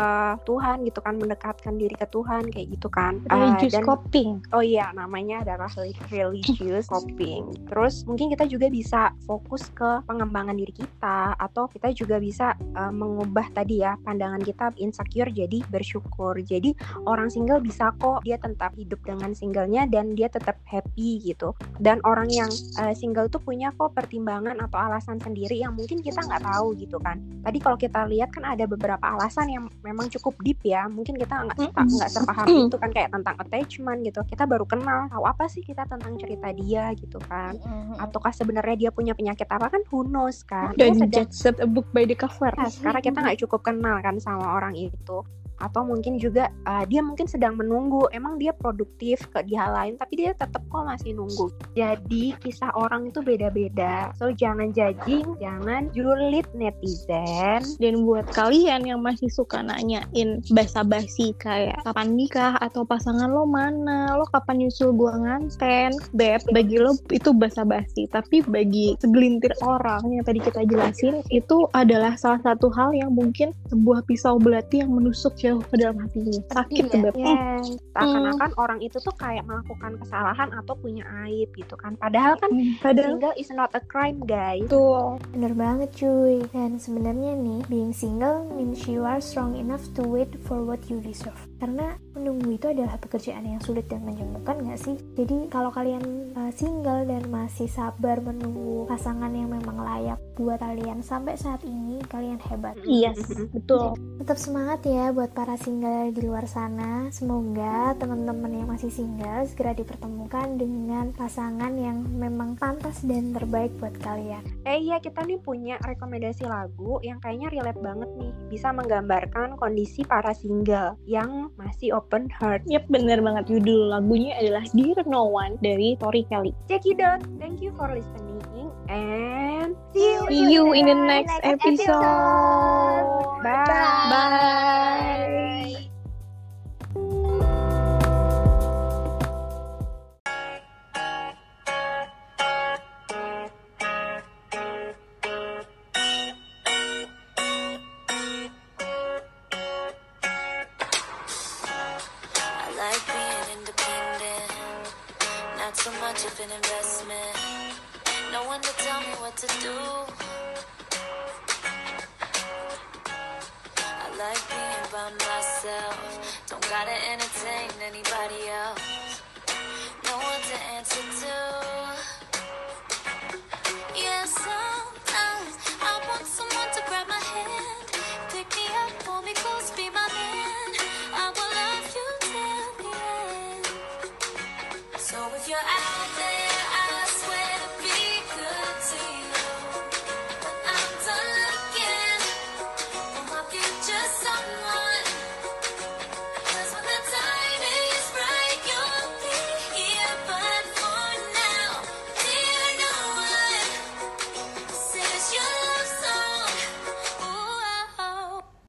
Tuhan 0.45 0.85
gitu 0.87 0.99
kan, 1.03 1.19
mendekatkan 1.19 1.75
diri 1.75 1.93
ke 1.97 2.07
Tuhan 2.09 2.49
kayak 2.49 2.67
gitu 2.77 2.87
kan. 2.87 3.21
Uh, 3.27 3.51
religious 3.51 3.77
dan, 3.77 3.85
coping. 3.85 4.41
Oh 4.55 4.63
iya, 4.63 4.89
namanya 4.95 5.43
adalah 5.43 5.69
religious 6.09 6.87
coping 6.93 7.57
Terus 7.67 8.05
mungkin 8.07 8.31
kita 8.31 8.45
juga 8.47 8.71
bisa 8.71 9.11
fokus 9.25 9.67
ke 9.73 10.05
pengembangan 10.07 10.55
diri 10.55 10.71
kita 10.71 11.35
atau 11.35 11.67
kita 11.67 11.91
juga 11.91 12.21
bisa 12.21 12.55
uh, 12.77 12.93
mengubah 12.93 13.49
tadi 13.51 13.83
ya 13.83 13.99
pandangan 14.05 14.39
kita 14.41 14.71
insecure 14.79 15.31
jadi 15.33 15.59
bersyukur. 15.67 16.37
Jadi 16.39 16.77
orang 17.03 17.27
single 17.27 17.59
bisa 17.59 17.91
kok 17.99 18.23
dia 18.23 18.39
tetap 18.39 18.73
hidup 18.77 19.01
dengan 19.03 19.33
singlenya 19.33 19.89
dan 19.89 20.06
dia 20.13 20.31
tetap 20.31 20.55
happy 20.63 21.19
gitu. 21.19 21.51
Dan 21.81 21.99
orang 22.07 22.31
yang 22.31 22.51
uh, 22.79 22.93
single 22.95 23.27
tuh 23.27 23.41
punya 23.43 23.73
kok 23.75 23.91
pertimbangan 23.91 24.55
atau 24.63 24.77
alasan 24.79 25.19
sendiri 25.19 25.59
yang 25.59 25.75
mungkin 25.75 25.99
kita 25.99 26.23
nggak 26.23 26.43
tahu 26.45 26.77
gitu 26.79 27.01
kan. 27.03 27.19
Tadi 27.43 27.57
kalau 27.59 27.75
kita 27.75 28.07
lihat 28.07 28.31
kan 28.31 28.47
ada 28.47 28.63
beberapa 28.63 29.03
alasan 29.03 29.51
yang 29.51 29.63
memang 29.83 30.07
cukup 30.13 30.37
deep 30.45 30.63
ya. 30.63 30.87
Mungkin 30.87 31.19
kita 31.19 31.51
nggak 31.51 31.75
nggak 31.75 32.09
sepaham 32.11 32.47
itu 32.69 32.77
kan 32.79 32.89
kayak 32.93 33.09
tentang 33.11 33.35
attachment 33.41 33.99
gitu. 34.07 34.21
Kita 34.23 34.47
baru 34.47 34.63
kenal 34.63 35.09
tahu 35.17 35.25
apa 35.25 35.49
sih 35.49 35.65
kita 35.65 35.89
tentang 35.89 36.13
cerita 36.21 36.53
dia 36.53 36.93
gitu 36.93 37.17
kan 37.25 37.57
ataukah 37.97 38.29
sebenarnya 38.29 38.87
dia 38.87 38.91
punya 38.93 39.17
penyakit 39.17 39.49
apa 39.49 39.73
kan 39.73 39.81
who 39.89 40.05
knows 40.05 40.45
kan 40.45 40.77
dan 40.77 40.93
judge 41.09 41.33
a 41.57 41.65
book 41.65 41.89
by 41.89 42.05
the 42.05 42.13
cover 42.13 42.53
nah, 42.53 42.69
sekarang 42.69 43.01
kita 43.01 43.17
nggak 43.17 43.39
cukup 43.41 43.65
kenal 43.65 43.97
kan 44.05 44.21
sama 44.21 44.53
orang 44.53 44.77
itu 44.77 45.17
atau 45.57 45.81
mungkin 45.87 46.21
juga 46.21 46.53
uh, 46.69 46.85
dia 46.85 47.01
mungkin 47.01 47.25
sedang 47.25 47.57
menunggu. 47.57 48.05
Emang 48.13 48.37
dia 48.37 48.53
produktif 48.53 49.25
ke 49.33 49.41
di 49.47 49.57
lain 49.57 49.97
tapi 49.97 50.21
dia 50.21 50.31
tetap 50.37 50.61
kok 50.69 50.85
masih 50.85 51.17
nunggu. 51.17 51.49
Jadi 51.73 52.37
kisah 52.43 52.69
orang 52.77 53.09
itu 53.09 53.25
beda-beda. 53.25 54.13
So 54.19 54.29
jangan 54.29 54.71
judging 54.75 55.37
jangan 55.41 55.89
julid 55.95 56.45
netizen. 56.53 57.63
Dan 57.81 58.05
buat 58.05 58.29
kalian 58.31 58.85
yang 58.85 59.01
masih 59.01 59.31
suka 59.33 59.63
nanyain 59.63 60.43
basa-basi 60.53 61.33
kayak 61.41 61.81
kapan 61.81 62.13
nikah? 62.13 62.57
atau 62.61 62.83
pasangan 62.83 63.29
lo 63.31 63.47
mana? 63.47 64.17
Lo 64.17 64.25
kapan 64.27 64.65
nyusul 64.65 64.93
gua 64.93 65.15
nganten? 65.17 65.95
Beb 66.13 66.43
bagi 66.51 66.77
lo 66.77 66.95
itu 67.09 67.31
basa-basi. 67.31 68.09
Tapi 68.09 68.43
bagi 68.45 68.97
segelintir 68.99 69.53
orang 69.63 70.03
yang 70.11 70.23
tadi 70.25 70.39
kita 70.43 70.67
jelasin 70.67 71.21
itu 71.31 71.67
adalah 71.71 72.17
salah 72.19 72.41
satu 72.43 72.67
hal 72.73 72.91
yang 72.93 73.13
mungkin 73.13 73.53
sebuah 73.71 74.03
pisau 74.05 74.37
belati 74.37 74.83
yang 74.83 74.91
menusuk 74.93 75.33
jauh 75.47 75.63
ke 75.63 75.75
dalam 75.79 75.97
hatinya 76.03 76.41
sakit 76.51 76.83
ya, 76.91 77.11
yeah. 77.15 77.59
seakan-akan 77.95 78.51
hmm. 78.51 78.63
orang 78.63 78.79
itu 78.83 78.97
tuh 78.99 79.15
kayak 79.15 79.47
melakukan 79.47 79.95
kesalahan 80.03 80.49
atau 80.51 80.73
punya 80.75 81.03
aib 81.25 81.49
gitu 81.55 81.75
kan. 81.79 81.95
Padahal 81.95 82.35
kan 82.37 82.51
hmm, 82.51 82.83
padahal 82.83 83.15
single 83.15 83.35
is 83.39 83.49
not 83.55 83.71
a 83.73 83.81
crime 83.87 84.19
guys. 84.27 84.67
Tuh 84.67 85.15
bener 85.31 85.55
banget 85.55 85.89
cuy. 85.95 86.43
Dan 86.51 86.77
sebenarnya 86.77 87.39
nih 87.39 87.59
being 87.71 87.93
single 87.95 88.43
means 88.51 88.83
you 88.85 89.07
are 89.07 89.23
strong 89.23 89.55
enough 89.55 89.83
to 89.95 90.03
wait 90.03 90.29
for 90.43 90.61
what 90.61 90.83
you 90.91 90.99
deserve. 90.99 91.39
Karena 91.57 91.97
menunggu 92.13 92.53
itu 92.53 92.69
adalah 92.69 92.97
pekerjaan 93.01 93.45
yang 93.45 93.61
sulit 93.61 93.89
dan 93.89 94.05
menjemukan 94.05 94.61
gak 94.61 94.81
sih? 94.81 94.97
Jadi 95.17 95.49
kalau 95.49 95.73
kalian 95.73 96.33
uh, 96.37 96.51
single 96.53 97.05
dan 97.05 97.25
masih 97.29 97.65
sabar 97.69 98.21
menunggu 98.21 98.85
pasangan 98.85 99.29
yang 99.33 99.49
memang 99.49 99.81
layak 99.81 100.19
buat 100.37 100.61
kalian 100.61 101.01
sampai 101.01 101.33
saat 101.33 101.65
ini 101.65 101.97
kalian 102.09 102.37
hebat. 102.41 102.77
Yes 102.85 103.17
betul. 103.49 103.97
Tetap 104.21 104.37
semangat 104.37 104.85
ya 104.85 105.09
buat 105.09 105.33
para 105.37 105.53
single 105.61 106.09
di 106.17 106.25
luar 106.25 106.49
sana 106.49 107.13
semoga 107.13 107.93
teman-teman 108.01 108.57
yang 108.57 108.73
masih 108.73 108.89
single 108.89 109.45
segera 109.45 109.77
dipertemukan 109.77 110.57
dengan 110.57 111.13
pasangan 111.13 111.77
yang 111.77 112.01
memang 112.17 112.57
pantas 112.57 113.05
dan 113.05 113.37
terbaik 113.37 113.69
buat 113.77 113.93
kalian 114.01 114.41
eh 114.65 114.81
iya 114.81 114.97
kita 114.97 115.21
nih 115.21 115.37
punya 115.37 115.77
rekomendasi 115.85 116.41
lagu 116.49 116.97
yang 117.05 117.21
kayaknya 117.21 117.53
relate 117.53 117.77
banget 117.85 118.09
nih 118.17 118.33
bisa 118.49 118.73
menggambarkan 118.73 119.53
kondisi 119.61 120.01
para 120.01 120.33
single 120.33 120.97
yang 121.05 121.53
masih 121.59 121.93
open 121.93 122.31
heart. 122.33 122.63
Yap, 122.65 122.89
bener 122.89 123.19
banget. 123.21 123.45
Judul 123.51 123.93
lagunya 123.93 124.33
adalah 124.39 124.65
Dear 124.73 125.03
No 125.05 125.29
One 125.29 125.59
dari 125.61 125.99
Tori 125.99 126.25
Kelly. 126.25 126.55
Check 126.65 126.87
it 126.89 126.97
out. 127.03 127.21
Thank 127.37 127.61
you 127.61 127.75
for 127.75 127.91
listening 127.91 128.41
and 128.89 129.75
see 129.93 130.13
you, 130.13 130.25
see 130.27 130.53
you 130.53 130.73
in 130.73 130.85
the 130.85 130.93
next, 130.93 131.39
next 131.43 131.63
episode. 131.65 131.91
episode. 131.91 133.43
Bye. 133.43 133.65
Bye. 133.65 134.07
Bye. 134.09 135.86